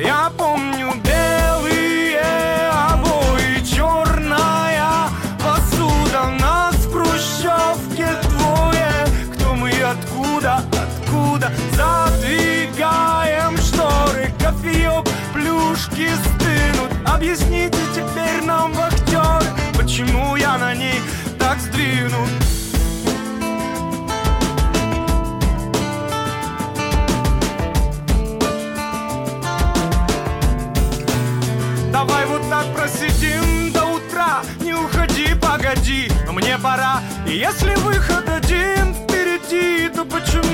я 0.00 0.30
помню 0.36 0.92
белые 1.02 2.20
обои, 2.90 3.64
черная 3.64 5.08
посуда. 5.38 6.30
Нас 6.38 6.74
в 6.74 6.92
хрущевке 6.92 8.08
двое. 8.30 9.06
Кто 9.34 9.54
мы 9.54 9.70
откуда, 9.70 10.62
откуда? 10.72 11.50
Задвигаем 11.72 13.56
шторы, 13.58 14.32
кофеек, 14.38 15.06
плюшки 15.32 16.10
стынут. 16.24 16.92
Объясните 17.06 17.78
теперь 17.94 18.44
нам, 18.44 18.72
вахтеры 18.72 19.46
Почему 19.76 20.36
я 20.36 20.58
на 20.58 20.74
ней 20.74 21.00
так 21.38 21.58
сдвинут 21.58 22.28
Давай 32.06 32.26
вот 32.26 32.48
так 32.48 32.66
просидим 32.74 33.72
до 33.72 33.84
утра. 33.86 34.40
Не 34.60 34.74
уходи, 34.74 35.34
погоди, 35.40 36.08
мне 36.30 36.56
пора. 36.58 37.00
Если 37.26 37.74
выход 37.76 38.28
один 38.28 38.94
впереди 38.94 39.88
То 39.88 40.04
почему 40.04 40.45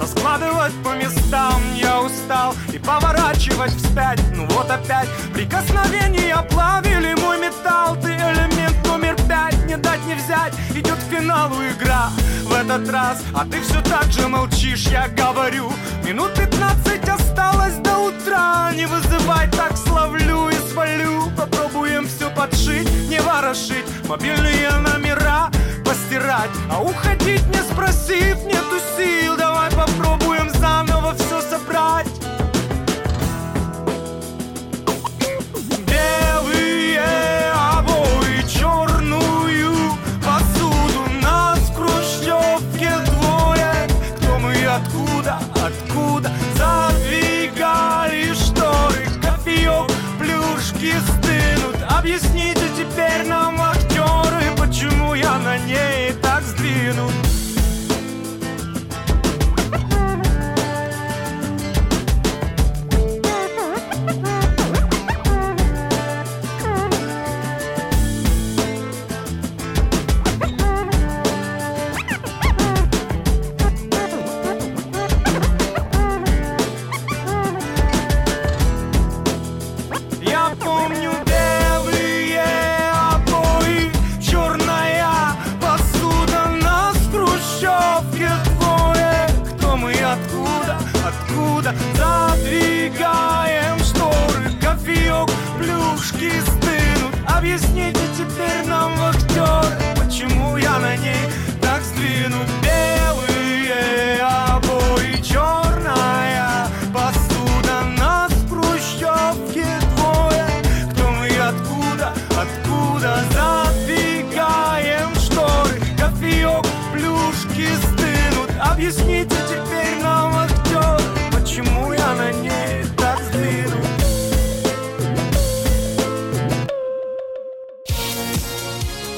Раскладывать 0.00 0.74
по 0.82 0.94
местам. 0.94 1.60
Я 1.74 2.00
устал 2.00 2.54
И 2.72 2.78
поворачивать 2.78 3.74
вспять, 3.74 4.20
ну 4.34 4.46
вот 4.46 4.70
опять 4.70 5.08
Прикосновения 5.32 6.36
плавили 6.50 7.14
мой 7.20 7.38
металл. 7.38 7.96
Ты 7.96 8.08
элемент 8.08 8.76
номер 8.86 9.16
пять, 9.28 9.56
не 9.66 9.76
дать 9.76 10.04
не 10.06 10.14
взять. 10.14 10.54
Идет 10.74 10.96
к 10.96 11.10
финалу 11.10 11.56
игра 11.56 12.10
в 12.44 12.52
этот 12.52 12.88
раз. 12.90 13.22
А 13.34 13.44
ты 13.44 13.60
все 13.60 13.80
так 13.82 14.10
же 14.12 14.28
молчишь, 14.28 14.86
я 14.86 15.08
говорю. 15.08 15.70
Минут 16.04 16.34
пятнадцать 16.34 17.08
осталось 17.08 17.74
до 17.76 17.98
утра. 17.98 18.72
Не 18.74 18.86
вызывай, 18.86 19.50
так 19.50 19.76
словлю 19.76 20.48
и 20.48 20.54
свалю. 20.70 21.30
Попробуем 21.36 22.06
все 22.06 22.30
подшить, 22.30 22.90
не 23.08 23.20
ворошить. 23.20 23.86
Мобильные 24.08 24.70
номера 24.70 25.50
постирать. 25.84 26.50
А 26.70 26.82
уходить 26.82 27.46
не 27.48 27.62
спросив, 27.72 28.42
нету 28.44 28.78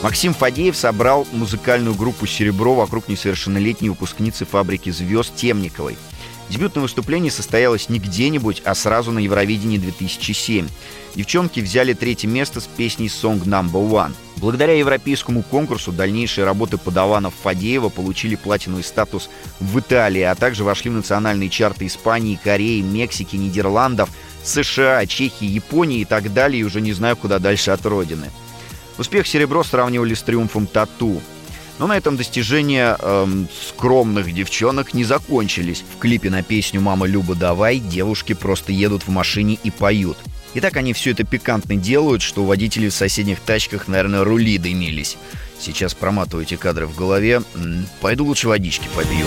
Максим 0.08 0.32
Фадеев 0.32 0.74
собрал 0.74 1.26
музыкальную 1.32 1.94
группу 1.94 2.26
«Серебро» 2.26 2.74
вокруг 2.74 3.08
несовершеннолетней 3.08 3.90
выпускницы 3.90 4.46
фабрики 4.46 4.88
звезд 4.88 5.36
Темниковой. 5.36 5.98
Дебютное 6.48 6.80
выступление 6.80 7.30
состоялось 7.30 7.90
не 7.90 7.98
где-нибудь, 7.98 8.62
а 8.64 8.74
сразу 8.74 9.12
на 9.12 9.18
Евровидении 9.18 9.76
2007. 9.76 10.66
Девчонки 11.14 11.60
взяли 11.60 11.92
третье 11.92 12.26
место 12.26 12.62
с 12.62 12.66
песней 12.66 13.08
«Song 13.08 13.44
Number 13.44 13.86
One». 13.86 14.14
Благодаря 14.36 14.72
европейскому 14.78 15.42
конкурсу 15.42 15.92
дальнейшие 15.92 16.46
работы 16.46 16.78
подаванов 16.78 17.34
Фадеева 17.42 17.90
получили 17.90 18.34
платиновый 18.34 18.84
статус 18.84 19.28
в 19.60 19.78
Италии, 19.78 20.22
а 20.22 20.34
также 20.34 20.64
вошли 20.64 20.90
в 20.90 20.94
национальные 20.94 21.50
чарты 21.50 21.84
Испании, 21.84 22.40
Кореи, 22.42 22.80
Мексики, 22.80 23.36
Нидерландов, 23.36 24.08
США, 24.42 25.04
Чехии, 25.04 25.44
Японии 25.44 26.00
и 26.00 26.06
так 26.06 26.32
далее, 26.32 26.62
и 26.62 26.64
уже 26.64 26.80
не 26.80 26.94
знаю, 26.94 27.14
куда 27.18 27.38
дальше 27.38 27.72
от 27.72 27.84
родины. 27.84 28.30
Успех 28.98 29.26
«Серебро» 29.26 29.62
сравнивали 29.62 30.14
с 30.14 30.22
триумфом 30.22 30.66
«Тату». 30.66 31.22
Но 31.78 31.86
на 31.86 31.96
этом 31.96 32.16
достижения 32.16 32.96
эм, 33.00 33.48
скромных 33.68 34.34
девчонок 34.34 34.94
не 34.94 35.04
закончились. 35.04 35.84
В 35.94 36.00
клипе 36.00 36.28
на 36.28 36.42
песню 36.42 36.80
«Мама 36.80 37.06
Люба, 37.06 37.36
давай» 37.36 37.78
девушки 37.78 38.32
просто 38.32 38.72
едут 38.72 39.04
в 39.04 39.10
машине 39.10 39.58
и 39.62 39.70
поют. 39.70 40.18
И 40.54 40.60
так 40.60 40.76
они 40.76 40.92
все 40.92 41.12
это 41.12 41.22
пикантно 41.22 41.76
делают, 41.76 42.22
что 42.22 42.42
у 42.42 42.46
водителей 42.46 42.88
в 42.88 42.94
соседних 42.94 43.38
тачках, 43.38 43.86
наверное, 43.86 44.24
рули 44.24 44.58
дымились. 44.58 45.16
Сейчас 45.60 45.94
проматываю 45.94 46.44
эти 46.44 46.56
кадры 46.56 46.86
в 46.86 46.96
голове. 46.96 47.42
Пойду 48.00 48.24
лучше 48.24 48.48
водички 48.48 48.88
попью. 48.96 49.26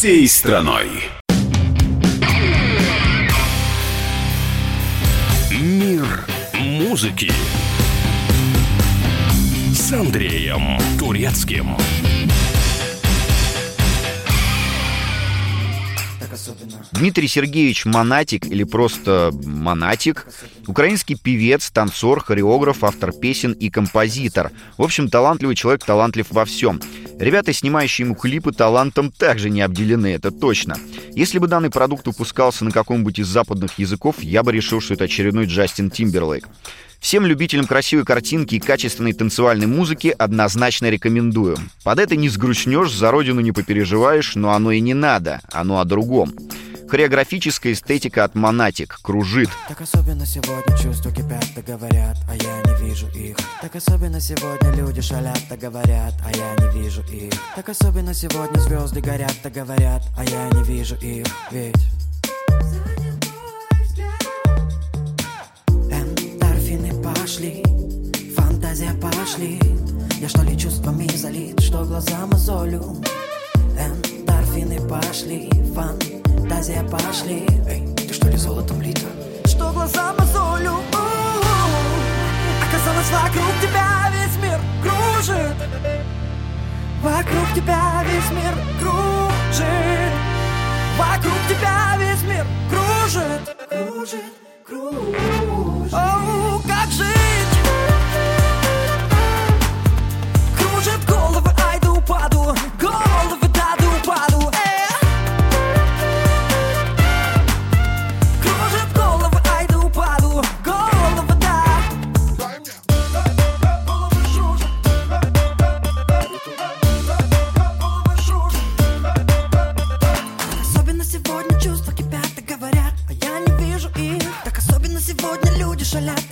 всей 0.00 0.26
страной. 0.28 0.88
Мир 5.50 6.24
музыки 6.54 7.30
с 9.74 9.92
Андреем 9.92 10.78
Турецким. 10.98 11.76
Дмитрий 17.00 17.28
Сергеевич 17.28 17.86
Монатик 17.86 18.44
или 18.44 18.62
просто 18.62 19.30
Монатик– 19.42 20.26
украинский 20.66 21.16
певец, 21.16 21.70
танцор, 21.70 22.22
хореограф, 22.22 22.84
автор 22.84 23.12
песен 23.12 23.52
и 23.52 23.70
композитор. 23.70 24.50
В 24.76 24.82
общем, 24.82 25.08
талантливый 25.08 25.56
человек, 25.56 25.82
талантлив 25.82 26.26
во 26.28 26.44
всем. 26.44 26.78
Ребята, 27.18 27.54
снимающие 27.54 28.04
ему 28.04 28.14
клипы, 28.14 28.52
талантом 28.52 29.10
также 29.10 29.48
не 29.48 29.62
обделены, 29.62 30.08
это 30.08 30.30
точно. 30.30 30.76
Если 31.14 31.38
бы 31.38 31.46
данный 31.46 31.70
продукт 31.70 32.06
выпускался 32.06 32.66
на 32.66 32.70
каком-нибудь 32.70 33.18
из 33.18 33.28
западных 33.28 33.78
языков, 33.78 34.16
я 34.20 34.42
бы 34.42 34.52
решил, 34.52 34.82
что 34.82 34.92
это 34.92 35.04
очередной 35.04 35.46
Джастин 35.46 35.90
Тимберлейк. 35.90 36.46
Всем 37.00 37.24
любителям 37.24 37.66
красивой 37.66 38.04
картинки 38.04 38.56
и 38.56 38.60
качественной 38.60 39.14
танцевальной 39.14 39.66
музыки 39.66 40.14
однозначно 40.18 40.90
рекомендую. 40.90 41.56
Под 41.82 41.98
это 41.98 42.14
не 42.14 42.28
сгрустнешь, 42.28 42.92
за 42.92 43.10
родину 43.10 43.40
не 43.40 43.52
попереживаешь, 43.52 44.34
но 44.34 44.50
оно 44.50 44.70
и 44.70 44.80
не 44.80 44.92
надо, 44.92 45.40
оно 45.50 45.80
о 45.80 45.86
другом. 45.86 46.34
Хореографическая 46.90 47.72
эстетика 47.72 48.24
от 48.24 48.34
Монатик 48.34 48.98
кружит. 49.00 49.48
Так 49.68 49.80
особенно 49.80 50.26
сегодня 50.26 50.76
чувства 50.76 51.12
кипят, 51.12 51.44
да 51.54 51.62
говорят, 51.62 52.16
а 52.28 52.34
я 52.34 52.62
не 52.62 52.84
вижу 52.84 53.06
их. 53.10 53.36
Так 53.62 53.76
особенно 53.76 54.20
сегодня 54.20 54.72
люди 54.72 55.00
шалят, 55.00 55.38
да 55.48 55.56
говорят, 55.56 56.14
а 56.26 56.36
я 56.36 56.56
не 56.56 56.82
вижу 56.82 57.02
их. 57.02 57.32
Так 57.54 57.68
особенно 57.68 58.12
сегодня 58.12 58.58
звезды 58.58 59.00
горят, 59.00 59.36
да 59.40 59.50
говорят, 59.50 60.02
а 60.18 60.24
я 60.24 60.48
не 60.48 60.64
вижу 60.64 60.96
их. 60.96 61.26
Ведь 61.52 61.76
фантазия 68.36 68.92
пошли. 68.94 69.60
Я 70.20 70.28
что 70.28 70.56
чувствами 70.56 71.06
залит, 71.16 71.60
что 71.60 71.84
глаза 71.84 72.26
мозолю. 72.26 72.96
Эндорфины 73.78 74.80
пошли, 74.88 75.48
фантазия 75.72 76.19
пошли 77.10 77.46
Эй, 77.68 77.86
ты 77.96 78.12
что 78.14 78.28
ли 78.28 78.36
золотом 78.36 78.80
лита? 78.80 79.06
Что 79.44 79.72
глаза 79.72 80.12
мозолю. 80.18 80.80
Оказалось 82.68 83.10
вокруг 83.10 83.52
тебя 83.60 84.10
весь 84.12 84.36
мир 84.42 84.60
кружит 84.82 85.56
Вокруг 87.02 87.54
тебя 87.54 88.04
весь 88.04 88.30
мир 88.30 88.54
кружит 88.80 90.12
Вокруг 90.96 91.38
тебя 91.48 91.96
весь 91.98 92.22
мир 92.22 92.46
кружит 92.70 93.56
Кружит, 93.68 94.32
кружит 94.64 95.92
Оу, 95.92 96.60
как 96.60 96.90
жить? 96.90 97.49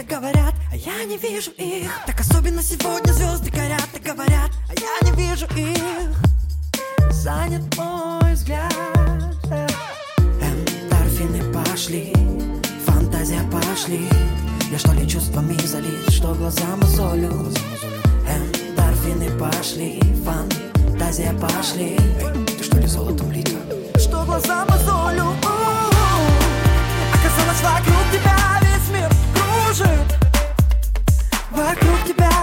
И 0.01 0.05
говорят, 0.05 0.55
а 0.71 0.77
я 0.77 1.05
не 1.05 1.17
вижу 1.17 1.51
их. 1.53 1.91
Так 2.07 2.21
особенно 2.21 2.63
сегодня 2.63 3.13
звезды 3.13 3.51
горят 3.51 3.89
и 3.95 3.99
говорят, 3.99 4.51
а 4.69 4.75
я 4.81 5.11
не 5.11 5.17
вижу 5.17 5.47
их. 5.57 6.17
Занят 7.11 7.63
мой 7.77 8.35
взгляд. 8.35 8.75
Эндорфины 10.41 11.53
пошли, 11.53 12.13
фантазия 12.87 13.43
пошли. 13.51 14.09
Я 14.71 14.79
что 14.79 14.93
ли 14.93 15.09
чувствами 15.09 15.57
залит, 15.67 16.11
что 16.11 16.35
глаза 16.35 16.77
мозолю. 16.77 17.53
Эндорфины 18.29 19.31
пошли, 19.39 20.01
фантазия 20.25 21.33
пошли. 21.35 21.97
Эй, 22.21 22.47
ты 22.47 22.65
что 22.65 22.79
ли 22.79 22.87
золотом 22.87 23.33
лита? 23.33 23.57
Что 23.99 24.25
глаза 24.25 24.65
мозолю. 24.67 25.35
Оказалось 27.15 27.63
вокруг 27.63 28.13
тебя 28.13 28.28
Вокруг 31.59 32.05
тебя 32.07 32.38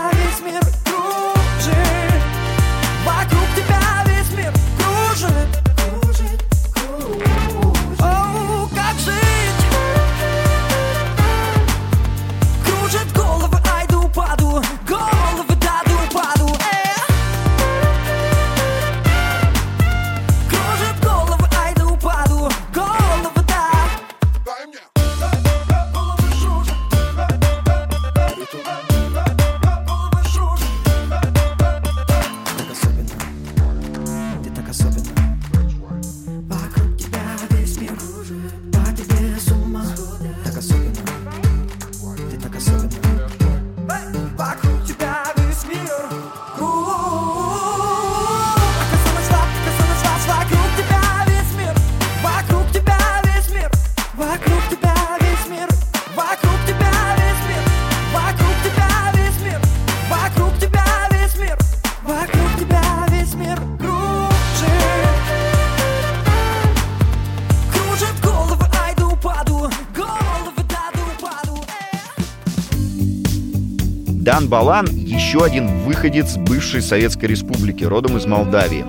Дан 74.35 74.49
Балан— 74.49 74.85
еще 74.93 75.45
один 75.45 75.69
выходец 75.85 76.35
бывшей 76.35 76.81
Советской 76.81 77.27
Республики, 77.27 77.85
родом 77.85 78.17
из 78.17 78.25
Молдавии. 78.25 78.83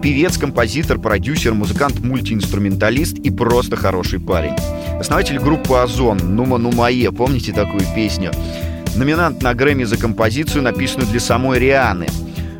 Певец, 0.00 0.38
композитор, 0.38 0.98
продюсер, 0.98 1.52
музыкант, 1.52 2.00
мультиинструменталист 2.00 3.18
и 3.18 3.30
просто 3.30 3.76
хороший 3.76 4.20
парень. 4.20 4.54
Основатель 4.98 5.38
группы 5.38 5.74
«Озон» 5.74 6.34
«Нума 6.34 6.56
Нумае», 6.56 7.12
помните 7.12 7.52
такую 7.52 7.82
песню? 7.94 8.32
Номинант 8.96 9.42
на 9.42 9.52
Грэмми 9.52 9.84
за 9.84 9.98
композицию, 9.98 10.62
написанную 10.62 11.10
для 11.10 11.20
самой 11.20 11.58
Рианы. 11.58 12.06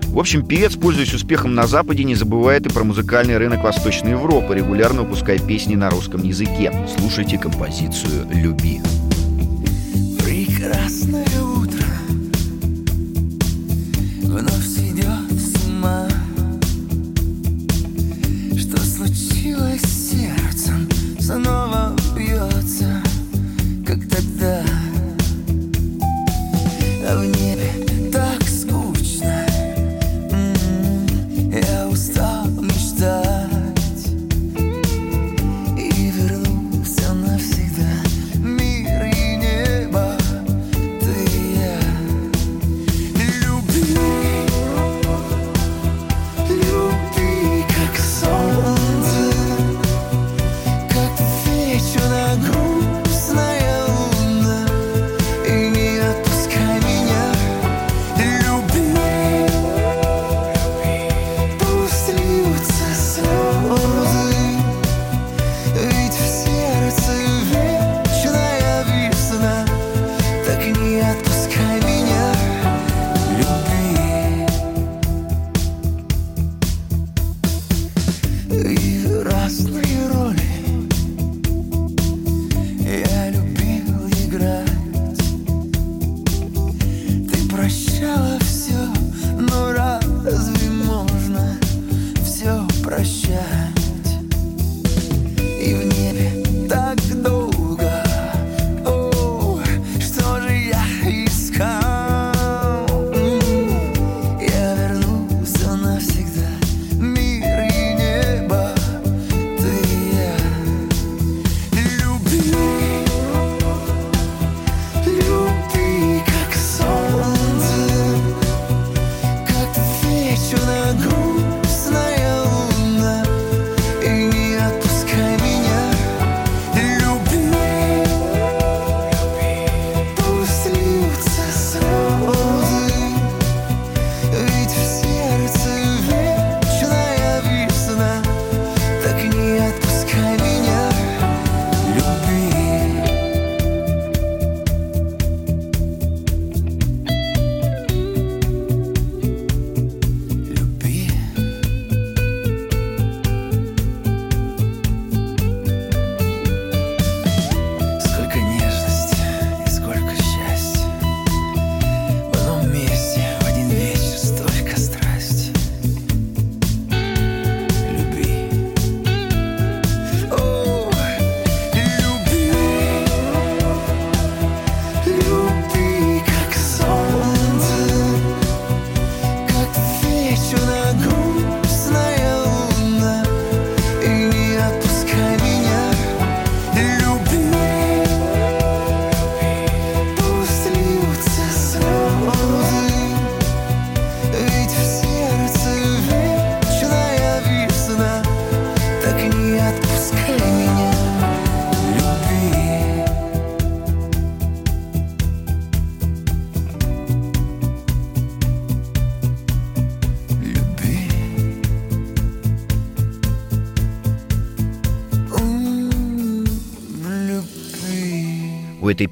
В 0.03 0.19
общем, 0.19 0.45
певец, 0.45 0.77
пользуясь 0.77 1.15
успехом 1.15 1.55
на 1.55 1.67
Западе, 1.67 2.05
не 2.05 2.17
забывает 2.17 2.67
и 2.67 2.69
про 2.69 2.85
музыкальный 2.85 3.39
рынок 3.39 3.65
Восточной 3.65 4.11
Европы, 4.11 4.55
регулярно 4.55 5.05
выпуская 5.05 5.39
песни 5.39 5.75
на 5.75 5.89
русском 5.89 6.23
языке. 6.23 6.71
Слушайте 6.99 7.39
композицию 7.39 8.27
«Люби». 8.31 8.83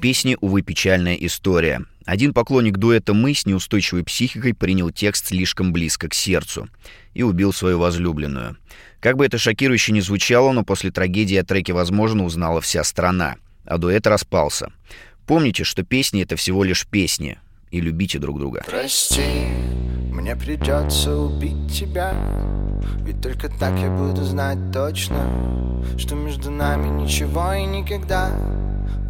Песни, 0.05 0.37
увы, 0.39 0.61
печальная 0.61 1.15
история. 1.15 1.83
Один 2.05 2.31
поклонник 2.31 2.77
дуэта 2.77 3.15
«Мы» 3.15 3.33
с 3.33 3.47
неустойчивой 3.47 4.03
психикой 4.03 4.53
принял 4.53 4.91
текст 4.91 5.29
слишком 5.29 5.73
близко 5.73 6.07
к 6.07 6.13
сердцу 6.13 6.69
и 7.15 7.23
убил 7.23 7.51
свою 7.51 7.79
возлюбленную. 7.79 8.55
Как 8.99 9.17
бы 9.17 9.25
это 9.25 9.39
шокирующе 9.39 9.93
ни 9.93 10.01
звучало, 10.01 10.51
но 10.51 10.63
после 10.63 10.91
трагедии 10.91 11.37
о 11.37 11.43
треке, 11.43 11.73
возможно, 11.73 12.23
узнала 12.23 12.61
вся 12.61 12.83
страна, 12.83 13.37
а 13.65 13.79
дуэт 13.79 14.05
распался. 14.05 14.71
Помните, 15.25 15.63
что 15.63 15.81
песни— 15.81 16.21
это 16.23 16.35
всего 16.35 16.63
лишь 16.63 16.85
песни, 16.85 17.39
и 17.71 17.81
любите 17.81 18.19
друг 18.19 18.37
друга. 18.37 18.63
Прости, 18.67 19.23
мне 20.11 20.35
придется 20.35 21.15
убить 21.17 21.73
тебя 21.73 22.13
Ведь 22.99 23.23
только 23.23 23.49
так 23.49 23.75
я 23.79 23.89
буду 23.89 24.23
знать 24.23 24.71
точно 24.71 25.81
Что 25.97 26.13
между 26.13 26.51
нами 26.51 27.01
ничего 27.01 27.53
и 27.53 27.65
никогда 27.65 28.29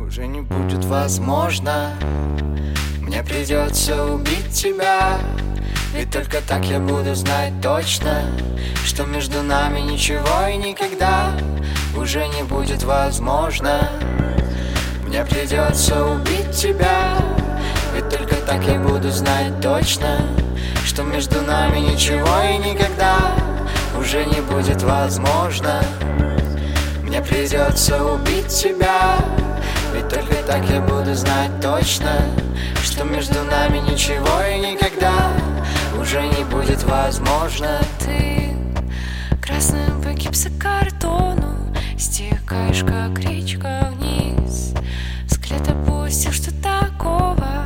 Уже 0.08 0.28
не 0.28 0.42
будет 0.42 0.86
возможно. 0.86 1.90
Мне 3.02 3.24
придется 3.24 4.06
убить 4.06 4.52
тебя 4.52 5.18
Ведь 5.94 6.12
только 6.12 6.42
так 6.42 6.64
я 6.66 6.80
буду 6.80 7.16
знать 7.16 7.54
точно 7.62 8.22
Что 8.86 9.06
между 9.06 9.42
нами 9.42 9.80
ничего 9.80 10.48
и 10.48 10.58
никогда 10.58 11.32
Уже 11.98 12.28
не 12.28 12.44
будет 12.44 12.84
возможно. 12.84 13.90
Мне 15.08 15.26
придется 15.26 16.06
убить 16.06 16.52
тебя 16.52 17.18
ведь 17.96 18.10
только 18.10 18.36
так 18.36 18.64
я 18.68 18.78
буду 18.78 19.10
знать 19.10 19.60
точно 19.62 20.20
Что 20.86 21.02
между 21.04 21.42
нами 21.42 21.80
ничего 21.80 22.44
и 22.44 22.58
никогда 22.58 23.18
Уже 23.98 24.24
не 24.26 24.42
будет 24.42 24.84
возможно. 24.84 25.82
Мне 27.02 27.22
придется 27.22 28.04
убить 28.04 28.50
тебя 28.50 29.18
Ведь 29.96 30.10
только 30.10 30.36
так 30.46 30.70
я 30.70 30.82
буду 30.82 31.16
знать 31.16 31.52
точно 31.62 32.12
Что 32.84 33.06
между 33.06 33.42
нами 33.46 33.78
ничего 33.78 34.42
и 34.42 34.74
никогда 34.74 35.32
Уже 35.98 36.22
не 36.28 36.44
будет 36.44 36.84
возможно. 36.84 37.80
Ты 38.00 38.54
красным 39.42 40.02
по 40.02 40.10
гипсокартону 40.10 41.74
Стекаешь, 41.98 42.84
как 42.84 43.18
речка 43.20 43.90
вниз. 43.98 44.74
Взгляд 45.28 45.66
опустил, 45.70 46.34
что 46.34 46.52
такого 46.62 47.66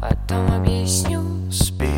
Потом 0.00 0.52
объясню. 0.54 1.50
Спи, 1.50 1.90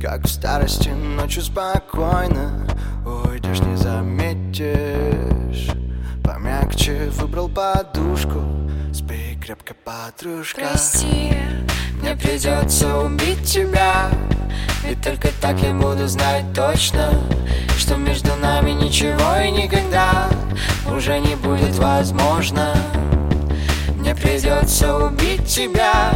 как 0.00 0.24
в 0.24 0.28
старости 0.28 0.88
ночью 0.88 1.42
спокойно 1.42 2.66
Уйдешь, 3.04 3.60
не 3.60 3.76
заметишь 3.76 5.37
Помягче 6.78 7.10
выбрал 7.10 7.48
подушку. 7.48 8.42
Спи 8.92 9.36
крепко, 9.42 9.74
подружка. 9.74 10.60
Прости, 10.60 11.32
Мне 12.00 12.14
придется 12.14 12.98
убить 12.98 13.44
тебя. 13.44 14.08
Ведь 14.84 15.02
только 15.02 15.28
так 15.40 15.58
я 15.60 15.72
буду 15.72 16.06
знать 16.06 16.44
точно 16.54 17.10
Что 17.76 17.96
между 17.96 18.34
нами 18.36 18.70
ничего 18.70 19.36
и 19.44 19.50
никогда 19.50 20.28
Уже 20.94 21.18
не 21.18 21.34
будет 21.34 21.76
возможно. 21.78 22.74
Мне 23.96 24.14
придется 24.14 24.94
убить 24.94 25.46
тебя. 25.46 26.12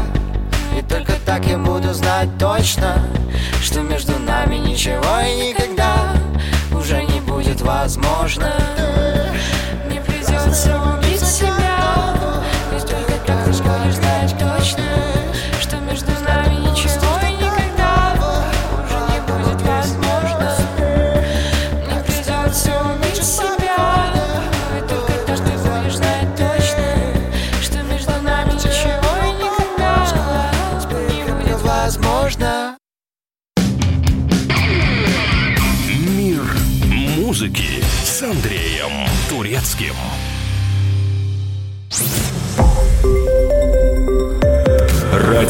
И 0.79 0.83
только 0.83 1.15
так 1.27 1.45
я 1.47 1.59
буду 1.59 1.93
знать 1.93 2.29
точно 2.39 3.05
Что 3.61 3.81
между 3.81 4.17
нами 4.21 4.57
ничего 4.57 5.21
и 5.27 5.49
никогда 5.49 6.15
Уже 6.73 7.03
не 7.05 7.21
будет 7.21 7.61
возможно 7.63 8.53
возможно 31.83 32.77
Мир 35.89 36.43
музыки 36.85 37.83
с 38.05 38.23
Андреем 38.23 39.09
Турецким. 39.29 39.95